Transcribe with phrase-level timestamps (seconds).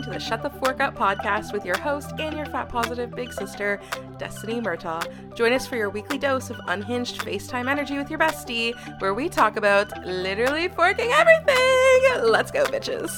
[0.00, 3.10] listening to the Shut the Fork Up podcast with your host and your fat positive
[3.14, 3.78] big sister,
[4.18, 5.34] Destiny Murtaugh.
[5.34, 9.28] Join us for your weekly dose of unhinged FaceTime energy with your bestie, where we
[9.28, 12.30] talk about literally forking everything.
[12.30, 13.10] Let's go, bitches.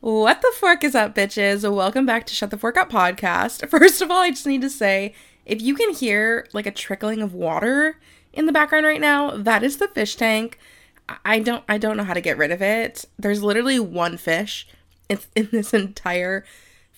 [0.00, 1.70] What the fork is up, bitches?
[1.70, 3.68] Welcome back to Shut the Fork Up podcast.
[3.70, 5.14] First of all, I just need to say
[5.44, 7.98] if you can hear like a trickling of water
[8.32, 10.58] in the background right now, that is the fish tank.
[11.24, 13.04] I don't I don't know how to get rid of it.
[13.18, 14.66] There's literally one fish
[15.08, 16.44] it's in this entire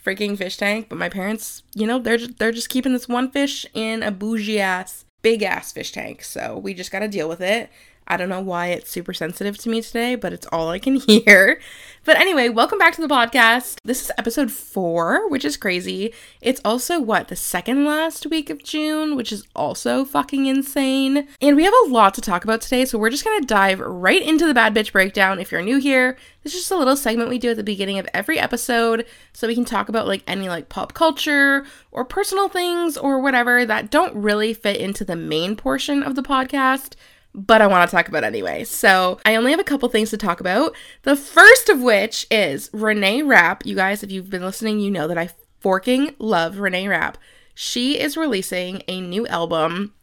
[0.04, 3.30] freaking fish tank, but my parents, you know, they're just, they're just keeping this one
[3.30, 6.22] fish in a bougie ass big ass fish tank.
[6.22, 7.70] So we just got to deal with it.
[8.06, 10.96] I don't know why it's super sensitive to me today, but it's all I can
[11.06, 11.60] hear.
[12.04, 13.76] But anyway, welcome back to the podcast.
[13.82, 16.12] This is episode four, which is crazy.
[16.42, 21.28] It's also what, the second last week of June, which is also fucking insane.
[21.40, 24.22] And we have a lot to talk about today, so we're just gonna dive right
[24.22, 25.38] into the bad bitch breakdown.
[25.38, 27.98] If you're new here, this is just a little segment we do at the beginning
[27.98, 32.50] of every episode so we can talk about like any like pop culture or personal
[32.50, 36.96] things or whatever that don't really fit into the main portion of the podcast
[37.34, 38.64] but I want to talk about anyway.
[38.64, 40.74] So I only have a couple things to talk about.
[41.02, 43.66] The first of which is Renee Rapp.
[43.66, 47.18] You guys, if you've been listening, you know that I forking love Renee Rapp.
[47.54, 49.94] She is releasing a new album,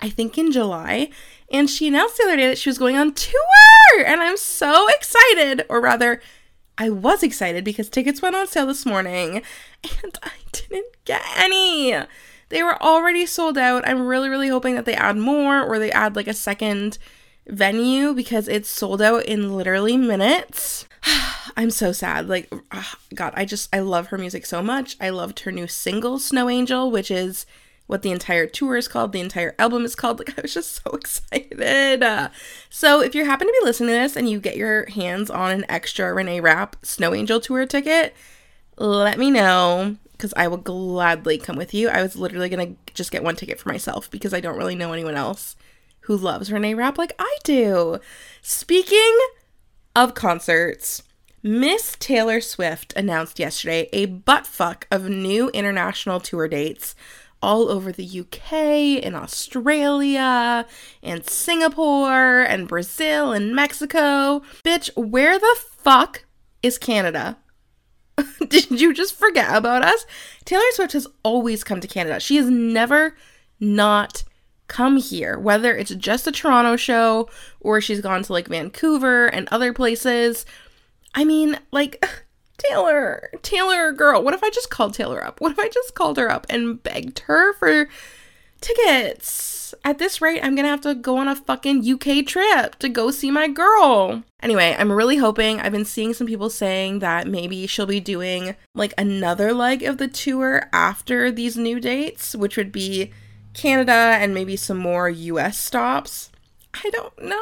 [0.00, 1.10] I think in July,
[1.50, 4.88] and she announced the other day that she was going on tour, and I'm so
[4.88, 6.20] excited, or rather,
[6.76, 9.36] I was excited because tickets went on sale this morning,
[10.02, 11.94] and I didn't get any.
[12.48, 13.86] They were already sold out.
[13.86, 16.98] I'm really, really hoping that they add more or they add like a second
[17.46, 20.86] venue because it's sold out in literally minutes.
[21.56, 22.28] I'm so sad.
[22.28, 24.96] Like, oh, God, I just, I love her music so much.
[25.00, 27.46] I loved her new single, Snow Angel, which is
[27.86, 30.18] what the entire tour is called, the entire album is called.
[30.26, 32.02] Like, I was just so excited.
[32.02, 32.30] Uh,
[32.68, 35.52] so, if you happen to be listening to this and you get your hands on
[35.52, 38.14] an extra Renee Rapp Snow Angel tour ticket,
[38.76, 41.88] let me know because I will gladly come with you.
[41.88, 44.92] I was literally gonna just get one ticket for myself because I don't really know
[44.92, 45.56] anyone else
[46.00, 47.98] who loves Renee Rapp like I do.
[48.40, 49.18] Speaking
[49.94, 51.02] of concerts,
[51.42, 56.94] Miss Taylor Swift announced yesterday a buttfuck of new international tour dates
[57.42, 60.66] all over the UK and Australia
[61.02, 64.42] and Singapore and Brazil and Mexico.
[64.64, 66.24] Bitch, where the fuck
[66.62, 67.38] is Canada?
[68.48, 70.06] Did you just forget about us?
[70.44, 72.20] Taylor Swift has always come to Canada.
[72.20, 73.16] She has never
[73.60, 74.24] not
[74.68, 77.28] come here, whether it's just a Toronto show
[77.60, 80.46] or she's gone to like Vancouver and other places.
[81.14, 82.04] I mean, like,
[82.58, 85.40] Taylor, Taylor, girl, what if I just called Taylor up?
[85.40, 87.88] What if I just called her up and begged her for
[88.60, 89.55] tickets?
[89.84, 93.10] At this rate, I'm gonna have to go on a fucking UK trip to go
[93.10, 94.22] see my girl.
[94.42, 95.60] Anyway, I'm really hoping.
[95.60, 99.98] I've been seeing some people saying that maybe she'll be doing like another leg of
[99.98, 103.12] the tour after these new dates, which would be
[103.54, 106.30] Canada and maybe some more US stops.
[106.84, 107.40] I don't know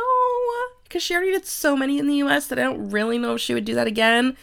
[0.85, 3.41] because she already did so many in the US that I don't really know if
[3.41, 4.37] she would do that again.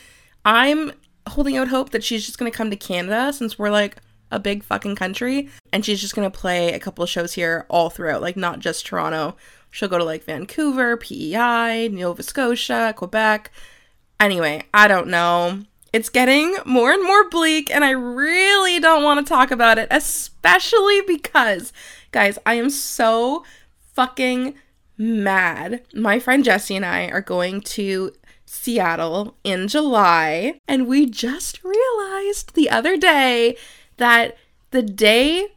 [0.43, 0.91] I'm
[1.29, 3.97] holding out hope that she's just going to come to Canada since we're like
[4.31, 7.65] a big fucking country and she's just going to play a couple of shows here
[7.69, 9.35] all throughout, like not just Toronto.
[9.69, 13.51] She'll go to like Vancouver, PEI, Nova Scotia, Quebec.
[14.19, 15.61] Anyway, I don't know.
[15.93, 19.89] It's getting more and more bleak, and I really don't want to talk about it,
[19.91, 21.73] especially because,
[22.11, 23.43] guys, I am so
[23.93, 24.55] fucking
[24.97, 25.81] mad.
[25.93, 28.13] My friend Jesse and I are going to
[28.45, 33.57] Seattle in July, and we just realized the other day
[34.01, 34.35] that
[34.71, 35.47] the day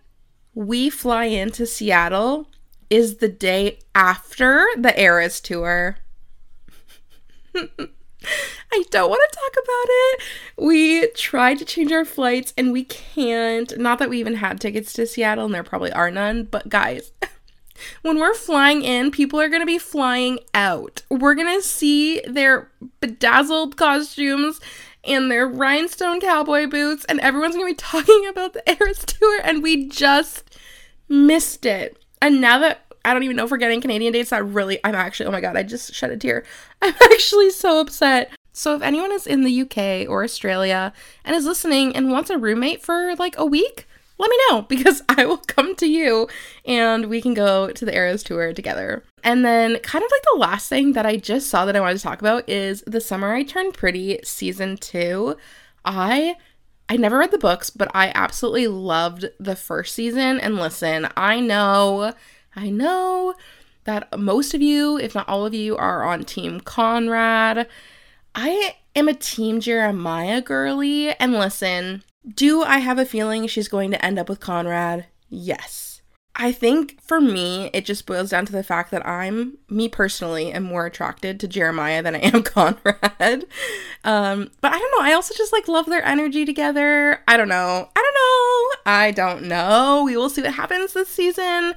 [0.55, 2.47] we fly into Seattle
[2.91, 5.97] is the day after the Eras tour.
[7.56, 10.22] I don't want to talk about it.
[10.59, 13.78] We tried to change our flights and we can't.
[13.78, 17.12] Not that we even had tickets to Seattle and there probably are none, but guys,
[18.03, 21.03] when we're flying in, people are going to be flying out.
[21.09, 22.70] We're going to see their
[23.00, 24.61] bedazzled costumes
[25.06, 29.62] and their rhinestone cowboy boots, and everyone's gonna be talking about the Eras tour, and
[29.62, 30.59] we just
[31.09, 31.99] missed it.
[32.21, 34.95] And now that I don't even know if we're getting Canadian dates, that really, I'm
[34.95, 36.45] actually, oh my god, I just shed a tear.
[36.83, 38.31] I'm actually so upset.
[38.53, 40.93] So if anyone is in the UK or Australia
[41.25, 43.87] and is listening and wants a roommate for like a week,
[44.19, 46.28] let me know because I will come to you
[46.64, 49.05] and we can go to the Eras tour together.
[49.22, 51.96] And then, kind of like the last thing that I just saw that I wanted
[51.96, 55.37] to talk about is The Summer I Turned Pretty season 2.
[55.84, 56.37] I
[56.87, 61.40] I never read the books, but I absolutely loved the first season and listen, I
[61.40, 62.12] know
[62.55, 63.34] I know
[63.84, 67.66] that most of you, if not all of you, are on team Conrad.
[68.34, 73.91] I am a Team Jeremiah girly, and listen, do I have a feeling she's going
[73.91, 75.06] to end up with Conrad?
[75.29, 76.03] Yes.
[76.37, 80.50] I think for me, it just boils down to the fact that I'm, me personally,
[80.53, 83.47] am more attracted to Jeremiah than I am Conrad.
[84.03, 85.06] Um, but I don't know.
[85.06, 87.23] I also just like love their energy together.
[87.29, 87.88] I don't know.
[87.94, 88.93] I don't know.
[88.93, 90.03] I don't know.
[90.05, 91.75] We will see what happens this season.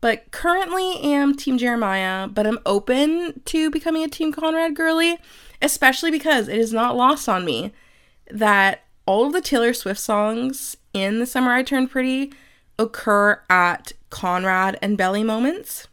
[0.00, 5.18] But currently am Team Jeremiah, but I'm open to becoming a Team Conrad girly,
[5.60, 7.74] especially because it is not lost on me
[8.30, 12.32] that all of the Taylor Swift songs in The Summer I Turned Pretty
[12.78, 15.88] occur at Conrad and Belly moments,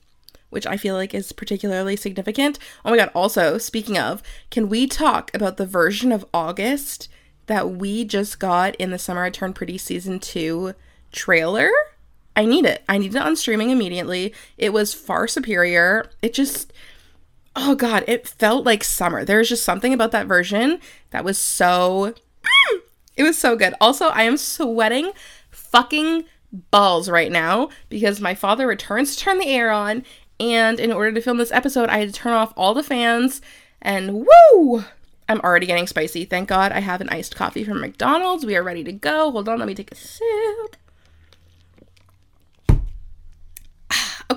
[0.51, 2.59] which I feel like is particularly significant.
[2.85, 4.21] Oh my god, also, speaking of,
[4.51, 7.09] can we talk about the version of August
[7.47, 10.75] that we just got in the Summer I Turned Pretty season 2
[11.11, 11.71] trailer?
[12.35, 12.83] I need it.
[12.87, 14.31] I need it on streaming immediately.
[14.59, 16.11] It was far superior.
[16.21, 16.71] It just
[17.55, 19.25] oh god, it felt like summer.
[19.25, 20.79] There's just something about that version
[21.09, 22.13] that was so
[23.17, 23.73] it was so good.
[23.81, 25.11] Also, I am sweating
[25.49, 26.23] fucking
[26.71, 30.05] balls right now because my father returns to turn the air on,
[30.39, 33.41] and in order to film this episode, I had to turn off all the fans,
[33.81, 34.85] and woo!
[35.29, 36.23] I'm already getting spicy.
[36.23, 38.45] Thank God I have an iced coffee from McDonald's.
[38.45, 39.29] We are ready to go.
[39.31, 40.76] Hold on, let me take a sip.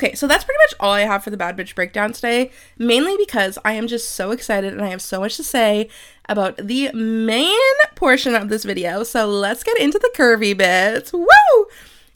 [0.02, 3.18] Okay, so that's pretty much all I have for the Bad Bitch Breakdown today, mainly
[3.18, 5.90] because I am just so excited and I have so much to say
[6.26, 7.54] about the main
[7.96, 9.02] portion of this video.
[9.02, 11.12] So let's get into the curvy bits.
[11.12, 11.26] Woo!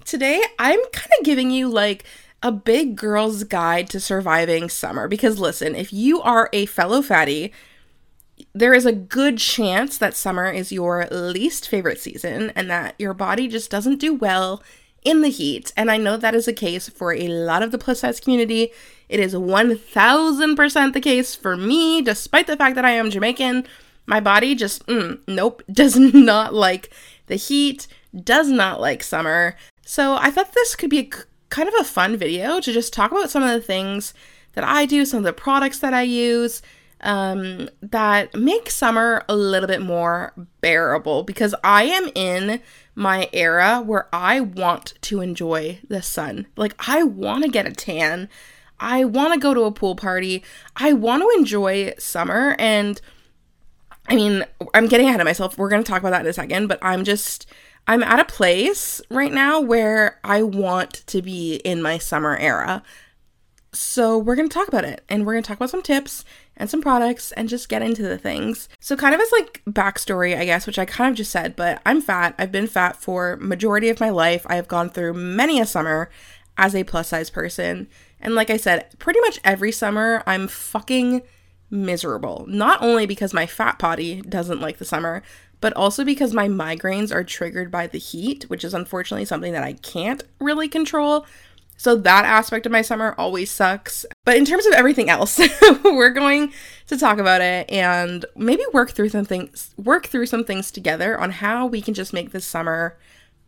[0.06, 2.04] Today, I'm kind of giving you like
[2.42, 7.52] a big girl's guide to surviving summer because listen, if you are a fellow fatty,
[8.54, 13.12] there is a good chance that summer is your least favorite season and that your
[13.12, 14.62] body just doesn't do well
[15.04, 15.72] in the heat.
[15.76, 18.70] And I know that is the case for a lot of the plus size community.
[19.08, 23.66] It is 1000% the case for me, despite the fact that I am Jamaican.
[24.06, 26.90] My body just, mm, nope, does not like
[27.26, 27.86] the heat,
[28.22, 29.56] does not like summer.
[29.82, 31.12] So I thought this could be
[31.50, 34.14] kind of a fun video to just talk about some of the things
[34.54, 36.62] that I do, some of the products that I use
[37.04, 42.60] um, that make summer a little bit more bearable because I am in
[42.94, 46.46] my era where I want to enjoy the sun.
[46.56, 48.28] Like, I want to get a tan.
[48.78, 50.42] I want to go to a pool party.
[50.76, 52.56] I want to enjoy summer.
[52.58, 53.00] And
[54.08, 54.44] I mean,
[54.74, 55.56] I'm getting ahead of myself.
[55.56, 57.46] We're going to talk about that in a second, but I'm just
[57.86, 62.82] I'm at a place right now where I want to be in my summer era.
[63.74, 66.24] So, we're going to talk about it and we're going to talk about some tips
[66.56, 68.68] and some products and just get into the things.
[68.80, 71.82] So, kind of as like backstory, I guess, which I kind of just said, but
[71.84, 72.34] I'm fat.
[72.38, 74.46] I've been fat for majority of my life.
[74.48, 76.10] I have gone through many a summer
[76.56, 77.88] as a plus size person.
[78.20, 81.22] And like I said, pretty much every summer I'm fucking
[81.70, 82.46] miserable.
[82.48, 85.22] Not only because my fat body doesn't like the summer,
[85.60, 89.64] but also because my migraines are triggered by the heat, which is unfortunately something that
[89.64, 91.26] I can't really control.
[91.76, 94.06] So that aspect of my summer always sucks.
[94.24, 95.40] But in terms of everything else,
[95.84, 96.52] we're going
[96.86, 101.18] to talk about it and maybe work through some things work through some things together
[101.18, 102.96] on how we can just make this summer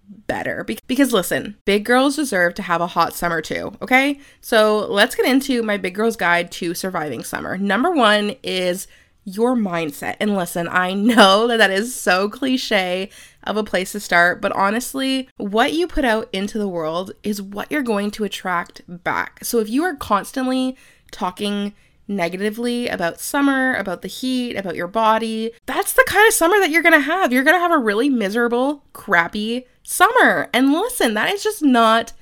[0.09, 0.65] better.
[0.87, 4.21] Because listen, big girls deserve to have a hot summer too, okay?
[4.41, 7.57] So let's get into my big girl's guide to surviving summer.
[7.57, 8.87] Number 1 is
[9.27, 10.17] your mindset.
[10.21, 13.11] And listen, I know that that is so cliche
[13.43, 17.43] of a place to start, but honestly, what you put out into the world is
[17.43, 19.45] what you're going to attract back.
[19.45, 20.77] So if you are constantly
[21.11, 21.75] talking
[22.09, 26.71] negatively about summer, about the heat, about your body, that's the kind of summer that
[26.71, 27.33] you're gonna have.
[27.33, 30.49] You're gonna have a really miserable, crappy summer.
[30.55, 32.13] And listen, that is just not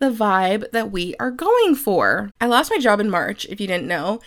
[0.00, 2.30] the vibe that we are going for.
[2.40, 4.20] I lost my job in March, if you didn't know,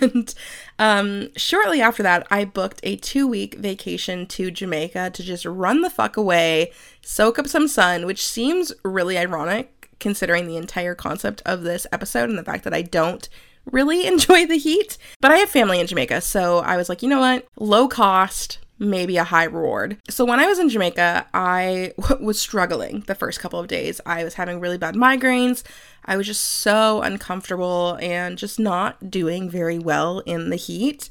[0.00, 0.34] And
[0.78, 5.80] um, shortly after that, I booked a two week vacation to Jamaica to just run
[5.82, 11.42] the fuck away, soak up some sun, which seems really ironic considering the entire concept
[11.44, 13.28] of this episode and the fact that I don't
[13.64, 14.98] really enjoy the heat.
[15.20, 17.46] But I have family in Jamaica, so I was like, you know what?
[17.58, 19.98] Low cost, maybe a high reward.
[20.08, 24.00] So when I was in Jamaica, I w- was struggling the first couple of days.
[24.06, 25.62] I was having really bad migraines.
[26.04, 31.10] I was just so uncomfortable and just not doing very well in the heat.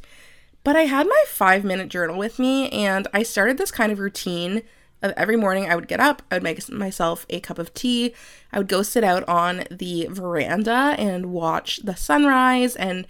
[0.63, 3.99] But I had my five minute journal with me and I started this kind of
[3.99, 4.63] routine
[5.01, 8.13] of every morning I would get up, I would make myself a cup of tea,
[8.51, 13.05] I would go sit out on the veranda and watch the sunrise and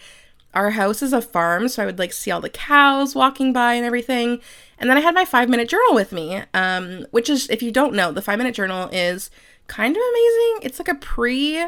[0.57, 3.75] our house is a farm, so I would like see all the cows walking by
[3.75, 4.41] and everything.
[4.79, 7.71] And then I had my five minute journal with me, um, which is, if you
[7.71, 9.29] don't know, the five minute journal is
[9.67, 10.59] kind of amazing.
[10.63, 11.67] It's like a pre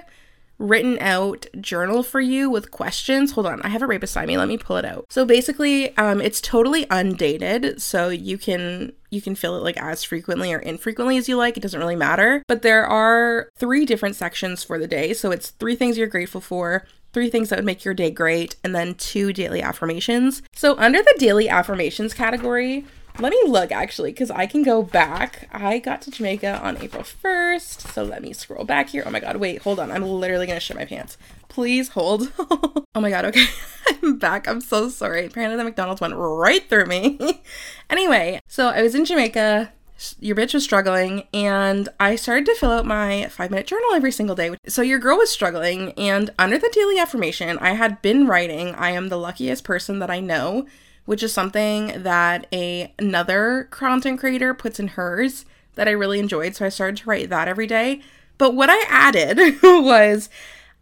[0.58, 3.32] written out journal for you with questions.
[3.32, 4.38] Hold on, I have it right beside me.
[4.38, 5.06] Let me pull it out.
[5.10, 10.04] So basically, um, it's totally undated, so you can you can fill it like as
[10.04, 11.58] frequently or infrequently as you like.
[11.58, 12.44] It doesn't really matter.
[12.48, 15.14] But there are three different sections for the day.
[15.14, 18.56] So it's three things you're grateful for, three things that would make your day great,
[18.64, 20.42] and then two daily affirmations.
[20.54, 22.86] So under the daily affirmations category,
[23.20, 25.50] let me look actually, because I can go back.
[25.52, 27.92] I got to Jamaica on April 1st.
[27.92, 29.04] So let me scroll back here.
[29.06, 29.92] Oh my god, wait, hold on.
[29.92, 31.18] I'm literally gonna shit my pants.
[31.50, 32.32] Please hold.
[32.40, 33.46] oh my god, okay.
[34.04, 34.48] I'm back.
[34.48, 35.26] I'm so sorry.
[35.26, 37.20] Apparently the McDonald's went right through me.
[37.90, 39.74] anyway, so I was in Jamaica
[40.20, 44.12] your bitch was struggling and I started to fill out my five minute journal every
[44.12, 44.56] single day.
[44.68, 48.92] So your girl was struggling and under the daily affirmation, I had been writing, I
[48.92, 50.66] am the luckiest person that I know
[51.10, 56.56] which is something that a another content creator puts in hers that I really enjoyed.
[56.56, 58.02] So I started to write that every day.
[58.38, 60.30] But what I added was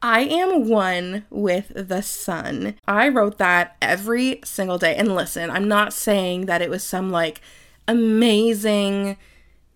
[0.02, 2.76] I am one with the sun.
[2.90, 4.98] I wrote that every single day.
[4.98, 7.40] And listen, I'm not saying that it was some like
[7.88, 9.17] amazing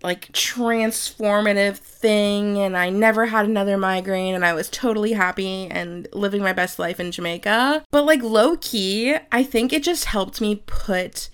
[0.03, 6.07] like transformative thing and I never had another migraine and I was totally happy and
[6.11, 7.85] living my best life in Jamaica.
[7.91, 11.29] But like low key, I think it just helped me put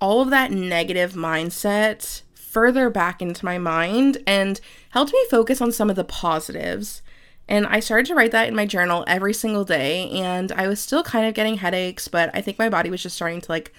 [0.00, 5.70] all of that negative mindset further back into my mind and helped me focus on
[5.70, 7.02] some of the positives.
[7.48, 10.80] And I started to write that in my journal every single day and I was
[10.80, 13.72] still kind of getting headaches, but I think my body was just starting to like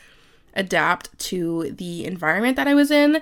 [0.60, 3.22] adapt to the environment that I was in.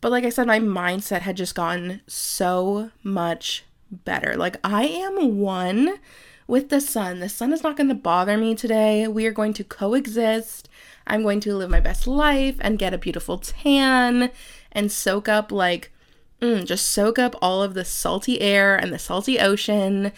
[0.00, 4.34] But like I said, my mindset had just gotten so much better.
[4.36, 5.98] Like I am one
[6.46, 7.20] with the sun.
[7.20, 9.06] The sun is not going to bother me today.
[9.06, 10.68] We are going to coexist.
[11.06, 14.30] I'm going to live my best life and get a beautiful tan
[14.72, 15.92] and soak up like
[16.40, 20.12] mm, just soak up all of the salty air and the salty ocean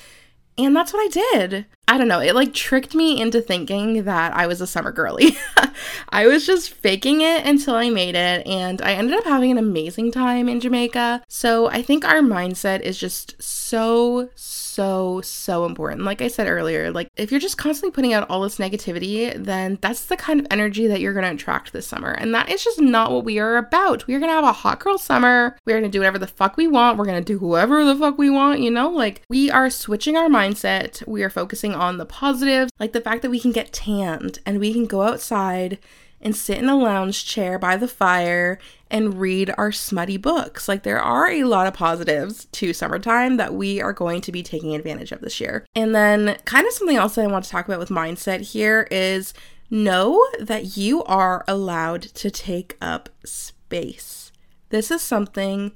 [0.59, 1.67] and that's what I did.
[1.89, 5.37] I don't know, it like tricked me into thinking that I was a summer girly.
[6.11, 9.59] I was just faking it until I made it, and I ended up having an
[9.59, 11.23] amazing time in Jamaica.
[11.29, 16.05] So I think our mindset is just so, so, so important.
[16.05, 19.77] Like I said earlier, like if you're just constantly putting out all this negativity, then
[19.81, 22.13] that's the kind of energy that you're to attract this summer.
[22.13, 24.07] And that is just not what we are about.
[24.07, 25.59] We are to have a hot girl summer.
[25.67, 26.97] We're to do whatever the fuck we want.
[26.97, 28.89] We're to do whoever the fuck we want, you know?
[28.89, 31.07] Like we are switching our mindset.
[31.07, 34.61] We are focusing on the positives, like the fact that we can get tanned and
[34.61, 35.79] we can go outside
[36.23, 38.59] and sit in a lounge chair by the fire
[38.91, 40.69] and read our smutty books.
[40.69, 44.43] Like, there are a lot of positives to summertime that we are going to be
[44.43, 45.67] taking advantage of this year.
[45.75, 48.87] And then, kind of something else that I want to talk about with mindset here
[48.91, 49.35] is
[49.69, 54.31] know that you are allowed to take up space.
[54.69, 55.73] This is something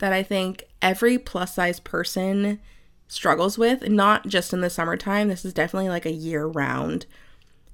[0.00, 2.60] that I think every plus size person
[3.08, 5.28] struggles with, not just in the summertime.
[5.28, 7.06] This is definitely like a year round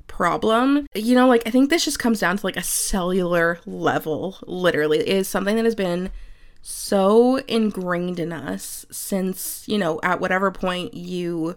[0.07, 0.87] problem.
[0.95, 5.01] You know, like I think this just comes down to like a cellular level, literally,
[5.01, 6.11] it is something that has been
[6.63, 11.57] so ingrained in us since, you know, at whatever point you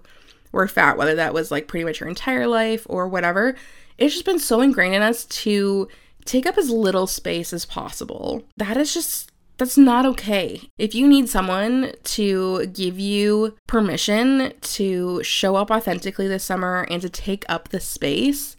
[0.51, 3.55] were fat, whether that was like pretty much your entire life or whatever.
[3.97, 5.87] It's just been so ingrained in us to
[6.25, 8.43] take up as little space as possible.
[8.57, 10.69] That is just that's not okay.
[10.77, 17.01] If you need someone to give you permission to show up authentically this summer and
[17.01, 18.55] to take up the space,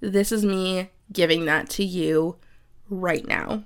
[0.00, 2.36] this is me giving that to you
[2.88, 3.62] right now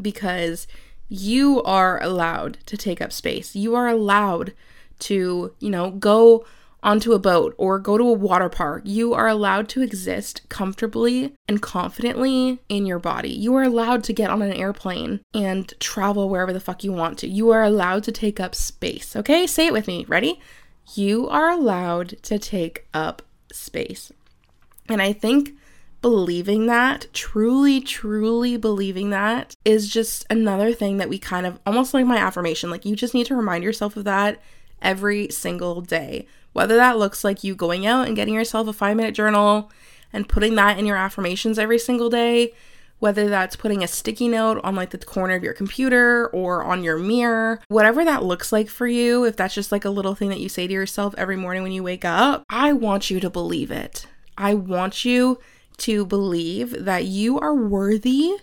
[0.00, 0.66] because
[1.08, 3.54] you are allowed to take up space.
[3.54, 4.54] You are allowed
[5.00, 6.44] to, you know, go
[6.84, 8.82] onto a boat or go to a water park.
[8.84, 13.30] You are allowed to exist comfortably and confidently in your body.
[13.30, 17.18] You are allowed to get on an airplane and travel wherever the fuck you want
[17.18, 17.28] to.
[17.28, 19.16] You are allowed to take up space.
[19.16, 19.46] Okay?
[19.46, 20.04] Say it with me.
[20.06, 20.40] Ready?
[20.94, 24.12] You are allowed to take up space.
[24.88, 25.54] And I think
[26.02, 31.94] believing that, truly, truly believing that, is just another thing that we kind of almost
[31.94, 32.68] like my affirmation.
[32.68, 34.42] Like, you just need to remind yourself of that
[34.82, 36.26] every single day.
[36.54, 39.70] Whether that looks like you going out and getting yourself a five minute journal
[40.12, 42.54] and putting that in your affirmations every single day,
[43.00, 46.82] whether that's putting a sticky note on like the corner of your computer or on
[46.82, 50.30] your mirror, whatever that looks like for you, if that's just like a little thing
[50.30, 53.28] that you say to yourself every morning when you wake up, I want you to
[53.28, 54.06] believe it.
[54.38, 55.38] I want you
[55.78, 58.36] to believe that you are worthy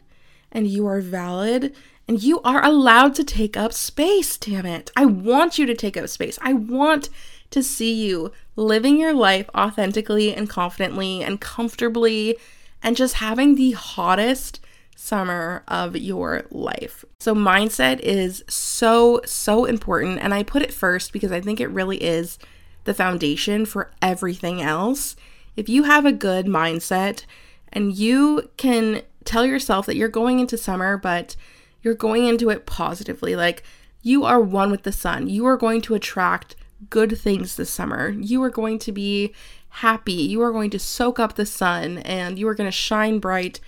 [0.51, 1.73] and you are valid
[2.07, 4.91] and you are allowed to take up space, damn it.
[4.97, 6.37] I want you to take up space.
[6.41, 7.09] I want
[7.51, 12.37] to see you living your life authentically and confidently and comfortably
[12.81, 14.59] and just having the hottest
[14.95, 17.03] summer of your life.
[17.19, 20.19] So, mindset is so, so important.
[20.19, 22.37] And I put it first because I think it really is
[22.83, 25.15] the foundation for everything else.
[25.55, 27.25] If you have a good mindset
[27.73, 31.35] and you can tell yourself that you're going into summer, but
[31.81, 33.63] you're going into it positively, like
[34.01, 36.55] you are one with the sun, you are going to attract
[36.89, 38.09] good things this summer.
[38.09, 39.33] You are going to be
[39.69, 40.13] happy.
[40.13, 43.59] You are going to soak up the sun and you are going to shine bright.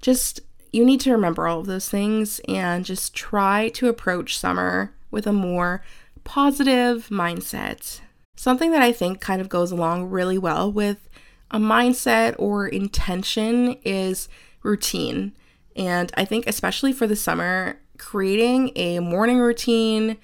[0.00, 0.40] Just,
[0.72, 5.26] you need to remember all of those things and just try to approach summer with
[5.26, 5.82] a more
[6.24, 8.00] positive mindset.
[8.36, 11.08] Something that I think kind of goes along really well with
[11.50, 14.28] a mindset or intention is
[14.62, 15.32] routine.
[15.74, 20.18] And I think, especially for the summer, creating a morning routine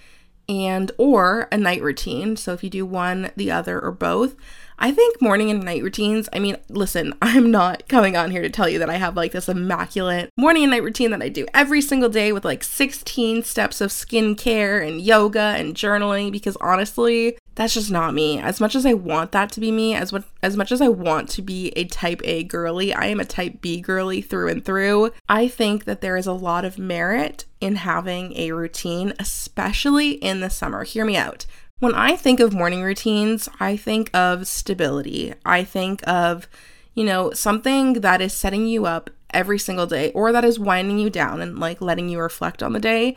[0.48, 2.36] and or a night routine.
[2.36, 4.34] So if you do one, the other, or both,
[4.82, 8.50] I think morning and night routines, I mean, listen, I'm not coming on here to
[8.50, 11.46] tell you that I have like this immaculate morning and night routine that I do
[11.54, 17.38] every single day with like 16 steps of skincare and yoga and journaling because honestly,
[17.54, 18.40] that's just not me.
[18.40, 20.88] As much as I want that to be me, as what as much as I
[20.88, 24.64] want to be a type A girly, I am a type B girly through and
[24.64, 25.12] through.
[25.28, 30.40] I think that there is a lot of merit in having a routine, especially in
[30.40, 30.82] the summer.
[30.82, 31.46] Hear me out.
[31.82, 35.34] When I think of morning routines, I think of stability.
[35.44, 36.46] I think of,
[36.94, 41.00] you know, something that is setting you up every single day or that is winding
[41.00, 43.16] you down and like letting you reflect on the day.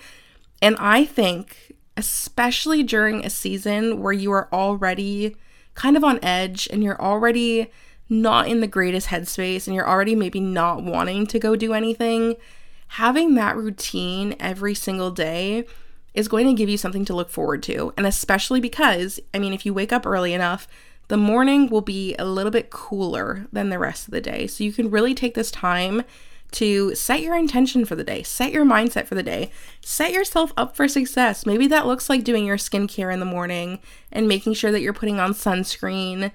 [0.64, 5.36] And I think, especially during a season where you are already
[5.76, 7.68] kind of on edge and you're already
[8.10, 12.36] not in the greatest headspace and you're already maybe not wanting to go do anything,
[12.88, 15.66] having that routine every single day
[16.16, 17.94] is going to give you something to look forward to.
[17.98, 20.68] And especially because, I mean, if you wake up early enough,
[21.08, 24.48] the morning will be a little bit cooler than the rest of the day.
[24.48, 26.04] So you can really take this time
[26.52, 30.54] to set your intention for the day, set your mindset for the day, set yourself
[30.56, 31.46] up for success.
[31.46, 33.80] Maybe that looks like doing your skincare in the morning
[34.12, 36.32] and making sure that you're putting on sunscreen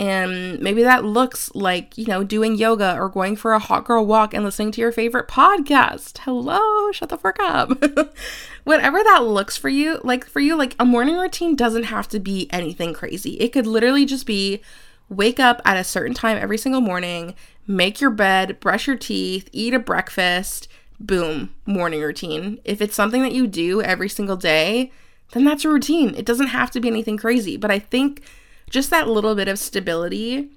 [0.00, 4.06] and maybe that looks like, you know, doing yoga or going for a hot girl
[4.06, 6.20] walk and listening to your favorite podcast.
[6.20, 7.68] Hello, shut the fuck up.
[8.64, 12.18] Whatever that looks for you, like for you, like a morning routine doesn't have to
[12.18, 13.32] be anything crazy.
[13.32, 14.62] It could literally just be
[15.10, 17.34] wake up at a certain time every single morning,
[17.66, 20.66] make your bed, brush your teeth, eat a breakfast,
[20.98, 22.58] boom, morning routine.
[22.64, 24.92] If it's something that you do every single day,
[25.32, 26.14] then that's a routine.
[26.14, 27.58] It doesn't have to be anything crazy.
[27.58, 28.22] But I think
[28.70, 30.50] just that little bit of stability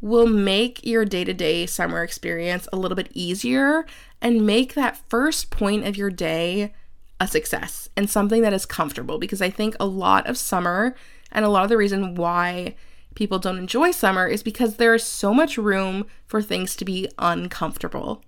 [0.00, 3.84] will make your day to day summer experience a little bit easier
[4.22, 6.72] and make that first point of your day
[7.20, 9.18] a success and something that is comfortable.
[9.18, 10.94] Because I think a lot of summer
[11.32, 12.74] and a lot of the reason why
[13.14, 17.08] people don't enjoy summer is because there is so much room for things to be
[17.18, 18.22] uncomfortable,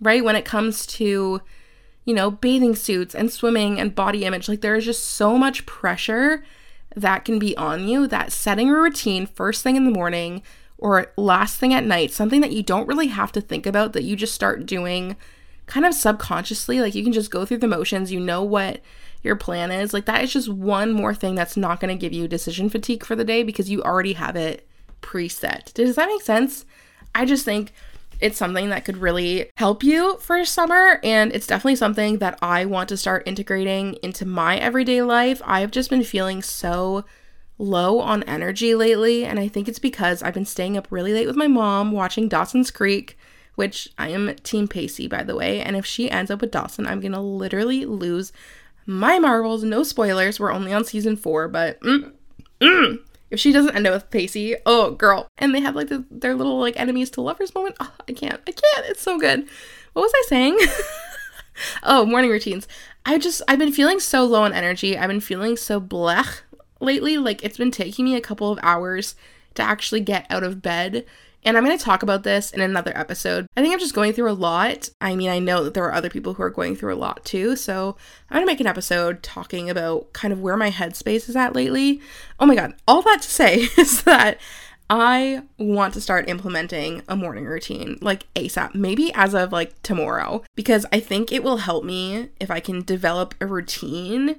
[0.00, 0.24] right?
[0.24, 1.42] When it comes to,
[2.04, 5.66] you know, bathing suits and swimming and body image, like there is just so much
[5.66, 6.44] pressure
[7.00, 10.42] that can be on you that setting a routine first thing in the morning
[10.78, 14.04] or last thing at night, something that you don't really have to think about, that
[14.04, 15.16] you just start doing
[15.66, 18.80] kind of subconsciously, like you can just go through the motions, you know what
[19.22, 19.92] your plan is.
[19.92, 23.04] Like that is just one more thing that's not going to give you decision fatigue
[23.04, 24.66] for the day because you already have it
[25.02, 25.72] preset.
[25.74, 26.64] Does that make sense?
[27.14, 27.72] I just think
[28.20, 31.00] it's something that could really help you for summer.
[31.02, 35.40] And it's definitely something that I want to start integrating into my everyday life.
[35.44, 37.04] I've just been feeling so
[37.58, 39.24] low on energy lately.
[39.24, 42.28] And I think it's because I've been staying up really late with my mom watching
[42.28, 43.18] Dawson's Creek,
[43.54, 45.60] which I am Team Pacey, by the way.
[45.60, 48.32] And if she ends up with Dawson, I'm going to literally lose
[48.86, 49.62] my marbles.
[49.64, 50.40] No spoilers.
[50.40, 51.80] We're only on season four, but.
[51.80, 52.12] Mm,
[52.60, 52.98] mm,
[53.30, 55.28] if she doesn't end up with Pacey, oh girl.
[55.38, 57.76] And they have like the, their little like enemies to lovers moment.
[57.80, 58.40] Oh, I can't.
[58.46, 58.86] I can't.
[58.86, 59.48] It's so good.
[59.92, 60.58] What was I saying?
[61.82, 62.66] oh, morning routines.
[63.04, 64.96] I just I've been feeling so low on energy.
[64.96, 66.40] I've been feeling so blech
[66.80, 67.18] lately.
[67.18, 69.14] Like it's been taking me a couple of hours
[69.54, 71.04] to actually get out of bed
[71.44, 73.46] and I'm going to talk about this in another episode.
[73.56, 74.90] I think I'm just going through a lot.
[75.00, 77.24] I mean, I know that there are other people who are going through a lot
[77.24, 77.56] too.
[77.56, 77.96] So
[78.28, 81.54] I'm going to make an episode talking about kind of where my headspace is at
[81.54, 82.00] lately.
[82.40, 82.74] Oh my God.
[82.86, 84.38] All that to say is that
[84.90, 90.42] I want to start implementing a morning routine like ASAP, maybe as of like tomorrow,
[90.54, 94.36] because I think it will help me if I can develop a routine.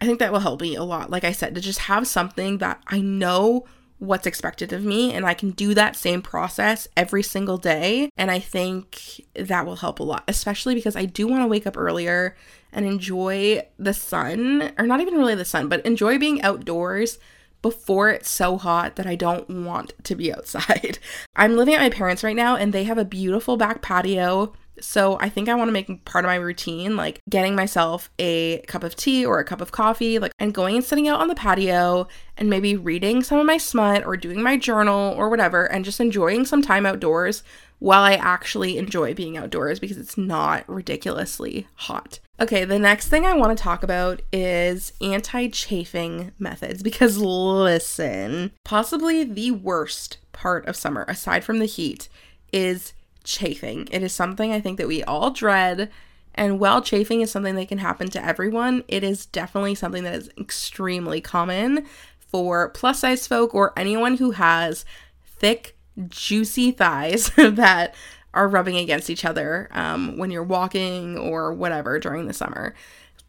[0.00, 1.10] I think that will help me a lot.
[1.10, 3.66] Like I said, to just have something that I know
[3.98, 8.30] what's expected of me and I can do that same process every single day and
[8.30, 11.76] I think that will help a lot especially because I do want to wake up
[11.76, 12.36] earlier
[12.72, 17.18] and enjoy the sun or not even really the sun but enjoy being outdoors
[17.60, 20.98] before it's so hot that I don't want to be outside.
[21.34, 25.18] I'm living at my parents right now and they have a beautiful back patio So
[25.20, 28.84] I think I want to make part of my routine like getting myself a cup
[28.84, 31.34] of tea or a cup of coffee, like and going and sitting out on the
[31.34, 35.84] patio and maybe reading some of my smut or doing my journal or whatever and
[35.84, 37.42] just enjoying some time outdoors
[37.78, 42.18] while I actually enjoy being outdoors because it's not ridiculously hot.
[42.40, 48.52] Okay, the next thing I want to talk about is anti chafing methods because listen,
[48.64, 52.08] possibly the worst part of summer, aside from the heat,
[52.52, 52.92] is
[53.28, 53.86] chafing.
[53.92, 55.90] It is something I think that we all dread.
[56.34, 60.14] And while chafing is something that can happen to everyone, it is definitely something that
[60.14, 61.84] is extremely common
[62.18, 64.84] for plus size folk or anyone who has
[65.24, 65.76] thick,
[66.08, 67.94] juicy thighs that
[68.32, 72.74] are rubbing against each other um, when you're walking or whatever during the summer.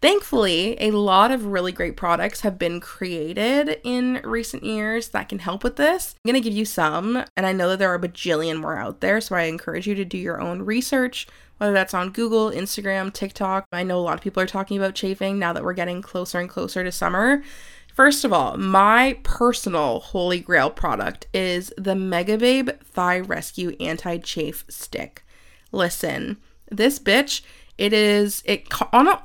[0.02, 5.40] Thankfully, a lot of really great products have been created in recent years that can
[5.40, 6.16] help with this.
[6.16, 8.78] I'm going to give you some, and I know that there are a bajillion more
[8.78, 12.50] out there, so I encourage you to do your own research, whether that's on Google,
[12.50, 13.66] Instagram, TikTok.
[13.74, 16.40] I know a lot of people are talking about chafing now that we're getting closer
[16.40, 17.44] and closer to summer.
[17.94, 24.64] First of all, my personal holy grail product is the Megababe Thigh Rescue Anti Chafe
[24.70, 25.26] Stick.
[25.74, 26.38] Listen,
[26.72, 27.42] this bitch,
[27.80, 28.68] it is it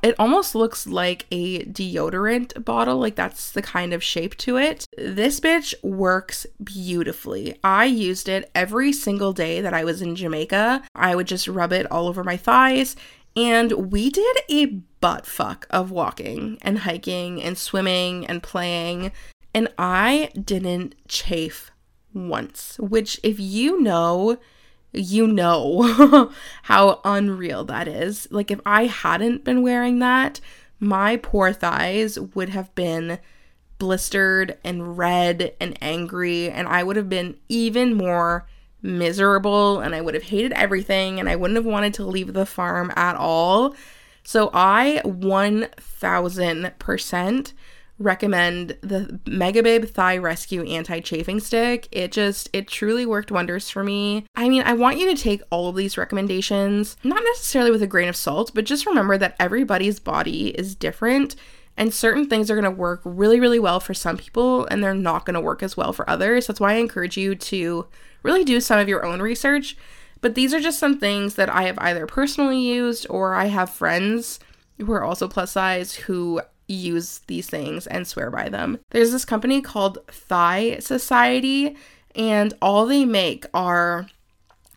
[0.02, 4.86] it almost looks like a deodorant bottle, like that's the kind of shape to it.
[4.96, 7.58] This bitch works beautifully.
[7.64, 10.84] I used it every single day that I was in Jamaica.
[10.94, 12.94] I would just rub it all over my thighs
[13.36, 14.66] and we did a
[15.00, 19.10] butt fuck of walking and hiking and swimming and playing.
[19.52, 21.72] And I didn't chafe
[22.12, 24.38] once, which, if you know,
[24.94, 28.28] you know how unreal that is.
[28.30, 30.40] Like, if I hadn't been wearing that,
[30.80, 33.18] my poor thighs would have been
[33.78, 38.46] blistered and red and angry, and I would have been even more
[38.84, 42.46] miserable and I would have hated everything and I wouldn't have wanted to leave the
[42.46, 43.74] farm at all.
[44.22, 47.52] So I 1000%
[47.98, 51.88] recommend the Megababe Thigh Rescue Anti-Chafing Stick.
[51.92, 54.26] It just it truly worked wonders for me.
[54.34, 57.86] I mean, I want you to take all of these recommendations not necessarily with a
[57.86, 61.36] grain of salt, but just remember that everybody's body is different
[61.76, 64.94] and certain things are going to work really really well for some people and they're
[64.94, 66.46] not going to work as well for others.
[66.46, 67.86] That's why I encourage you to
[68.22, 69.76] really do some of your own research.
[70.20, 73.68] But these are just some things that I have either personally used or I have
[73.68, 74.40] friends
[74.78, 78.78] who are also plus size who use these things and swear by them.
[78.90, 81.76] There's this company called Thigh Society,
[82.14, 84.08] and all they make are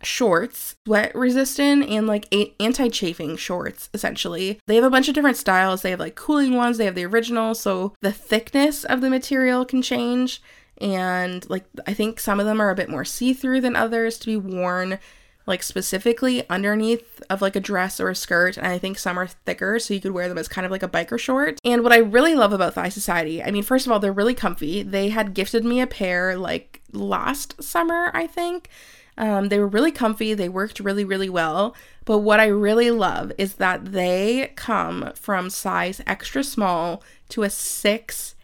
[0.04, 4.60] shorts, sweat resistant and like anti chafing shorts, essentially.
[4.68, 5.82] They have a bunch of different styles.
[5.82, 9.66] They have like cooling ones, they have the original, so the thickness of the material
[9.66, 10.42] can change
[10.80, 14.28] and like I think some of them are a bit more see-through than others to
[14.28, 15.00] be worn
[15.48, 19.28] like specifically underneath of like a dress or a skirt and I think some are
[19.28, 21.60] thicker so you could wear them as kind of like a biker short.
[21.64, 24.36] And what I really love about Thigh Society, I mean first of all they're really
[24.36, 24.84] comfy.
[24.84, 28.70] They had gifted me a pair like last summer, I think.
[29.18, 31.76] Um, they were really comfy, they worked really, really well.
[32.06, 37.48] But what I really love is that they come from size extra small to a
[37.48, 38.36] 6X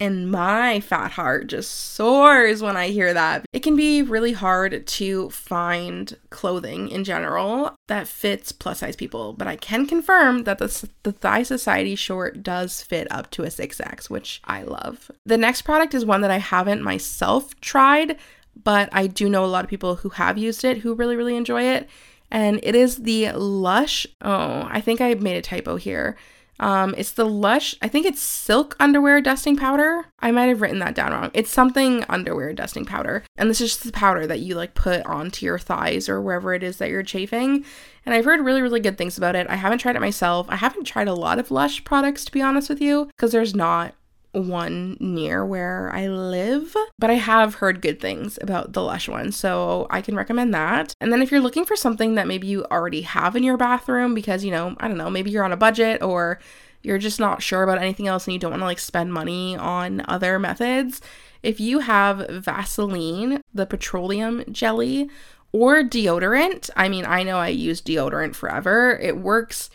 [0.00, 3.44] and my fat heart just soars when I hear that.
[3.52, 9.34] It can be really hard to find clothing in general that fits plus size people,
[9.34, 13.48] but I can confirm that the, the Thigh Society short does fit up to a
[13.48, 15.10] 6X, which I love.
[15.26, 18.16] The next product is one that I haven't myself tried,
[18.64, 21.36] but I do know a lot of people who have used it who really, really
[21.36, 21.88] enjoy it.
[22.30, 24.06] And it is the Lush.
[24.22, 26.16] Oh, I think I made a typo here.
[26.60, 30.04] Um, it's the Lush, I think it's silk underwear dusting powder.
[30.20, 31.30] I might have written that down wrong.
[31.32, 33.24] It's something underwear dusting powder.
[33.38, 36.52] And this is just the powder that you like put onto your thighs or wherever
[36.52, 37.64] it is that you're chafing.
[38.04, 39.46] And I've heard really, really good things about it.
[39.48, 40.46] I haven't tried it myself.
[40.50, 43.54] I haven't tried a lot of Lush products, to be honest with you, because there's
[43.54, 43.94] not
[44.32, 49.32] one near where I live, but I have heard good things about the Lush one,
[49.32, 50.94] so I can recommend that.
[51.00, 54.14] And then if you're looking for something that maybe you already have in your bathroom
[54.14, 56.38] because, you know, I don't know, maybe you're on a budget or
[56.82, 59.56] you're just not sure about anything else and you don't want to like spend money
[59.56, 61.00] on other methods,
[61.42, 65.10] if you have Vaseline, the petroleum jelly,
[65.52, 68.98] or deodorant, I mean, I know I use deodorant forever.
[69.02, 69.68] It works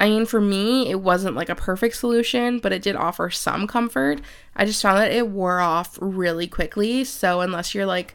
[0.00, 3.66] I mean, for me, it wasn't like a perfect solution, but it did offer some
[3.66, 4.20] comfort.
[4.54, 7.04] I just found that it wore off really quickly.
[7.04, 8.14] So, unless you're like,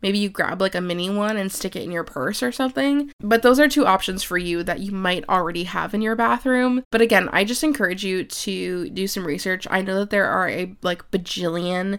[0.00, 3.10] maybe you grab like a mini one and stick it in your purse or something.
[3.20, 6.84] But those are two options for you that you might already have in your bathroom.
[6.90, 9.66] But again, I just encourage you to do some research.
[9.70, 11.98] I know that there are a like bajillion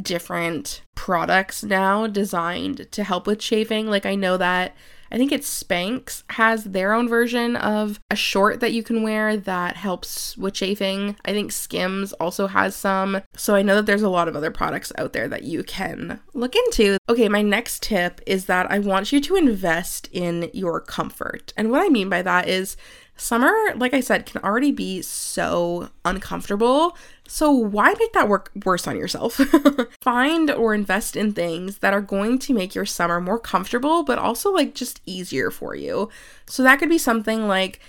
[0.00, 3.88] different products now designed to help with chafing.
[3.88, 4.76] Like, I know that
[5.10, 9.36] I think it's Spanx has their own version of a short that you can wear
[9.36, 11.16] that helps with chafing.
[11.24, 13.22] I think Skims also has some.
[13.36, 16.20] So I know that there's a lot of other products out there that you can
[16.34, 16.98] look into.
[17.08, 21.52] Okay, my next tip is that I want you to invest in your comfort.
[21.56, 22.76] And what I mean by that is
[23.20, 26.96] summer, like I said, can already be so uncomfortable.
[27.28, 29.34] So why make that work worse on yourself?
[30.00, 34.18] Find or invest in things that are going to make your summer more comfortable, but
[34.18, 36.08] also like just easier for you.
[36.46, 37.80] So that could be something like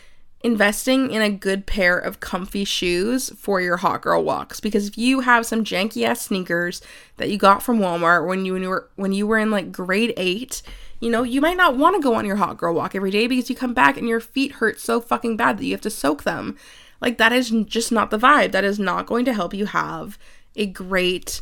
[0.43, 4.97] investing in a good pair of comfy shoes for your hot girl walks because if
[4.97, 6.81] you have some janky ass sneakers
[7.17, 9.71] that you got from Walmart when you, when you were when you were in like
[9.71, 10.63] grade 8
[11.01, 13.27] you know, you might not want to go on your hot girl walk every day
[13.27, 15.89] because you come back and your feet hurt so fucking bad that you have to
[15.89, 16.55] soak them.
[17.01, 18.51] Like, that is just not the vibe.
[18.51, 20.19] That is not going to help you have
[20.55, 21.41] a great,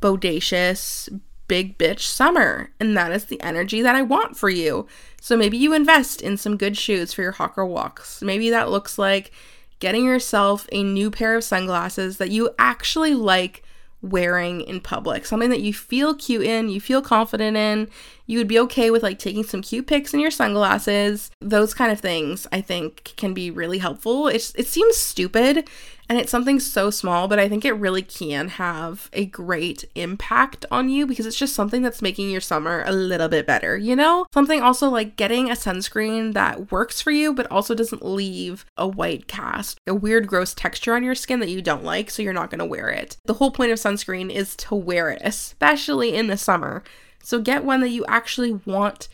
[0.00, 1.08] bodacious,
[1.48, 2.70] big bitch summer.
[2.78, 4.86] And that is the energy that I want for you.
[5.20, 8.20] So maybe you invest in some good shoes for your hot girl walks.
[8.20, 9.32] Maybe that looks like
[9.80, 13.62] getting yourself a new pair of sunglasses that you actually like
[14.02, 17.88] wearing in public, something that you feel cute in, you feel confident in.
[18.28, 21.30] You would be okay with like taking some cute pics in your sunglasses.
[21.40, 24.28] Those kind of things I think can be really helpful.
[24.28, 25.68] It's it seems stupid
[26.08, 30.64] and it's something so small, but I think it really can have a great impact
[30.70, 33.94] on you because it's just something that's making your summer a little bit better, you
[33.94, 34.26] know?
[34.32, 38.88] Something also like getting a sunscreen that works for you, but also doesn't leave a
[38.88, 42.32] white cast, a weird, gross texture on your skin that you don't like, so you're
[42.32, 43.18] not gonna wear it.
[43.26, 46.82] The whole point of sunscreen is to wear it, especially in the summer.
[47.28, 49.06] So get one that you actually want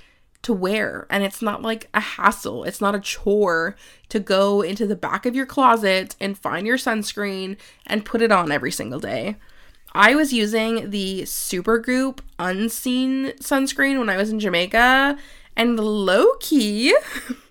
[0.42, 2.62] to wear and it's not like a hassle.
[2.62, 3.74] It's not a chore
[4.08, 7.56] to go into the back of your closet and find your sunscreen
[7.88, 9.34] and put it on every single day.
[9.94, 15.18] I was using the Supergoop Unseen sunscreen when I was in Jamaica
[15.56, 16.96] and low key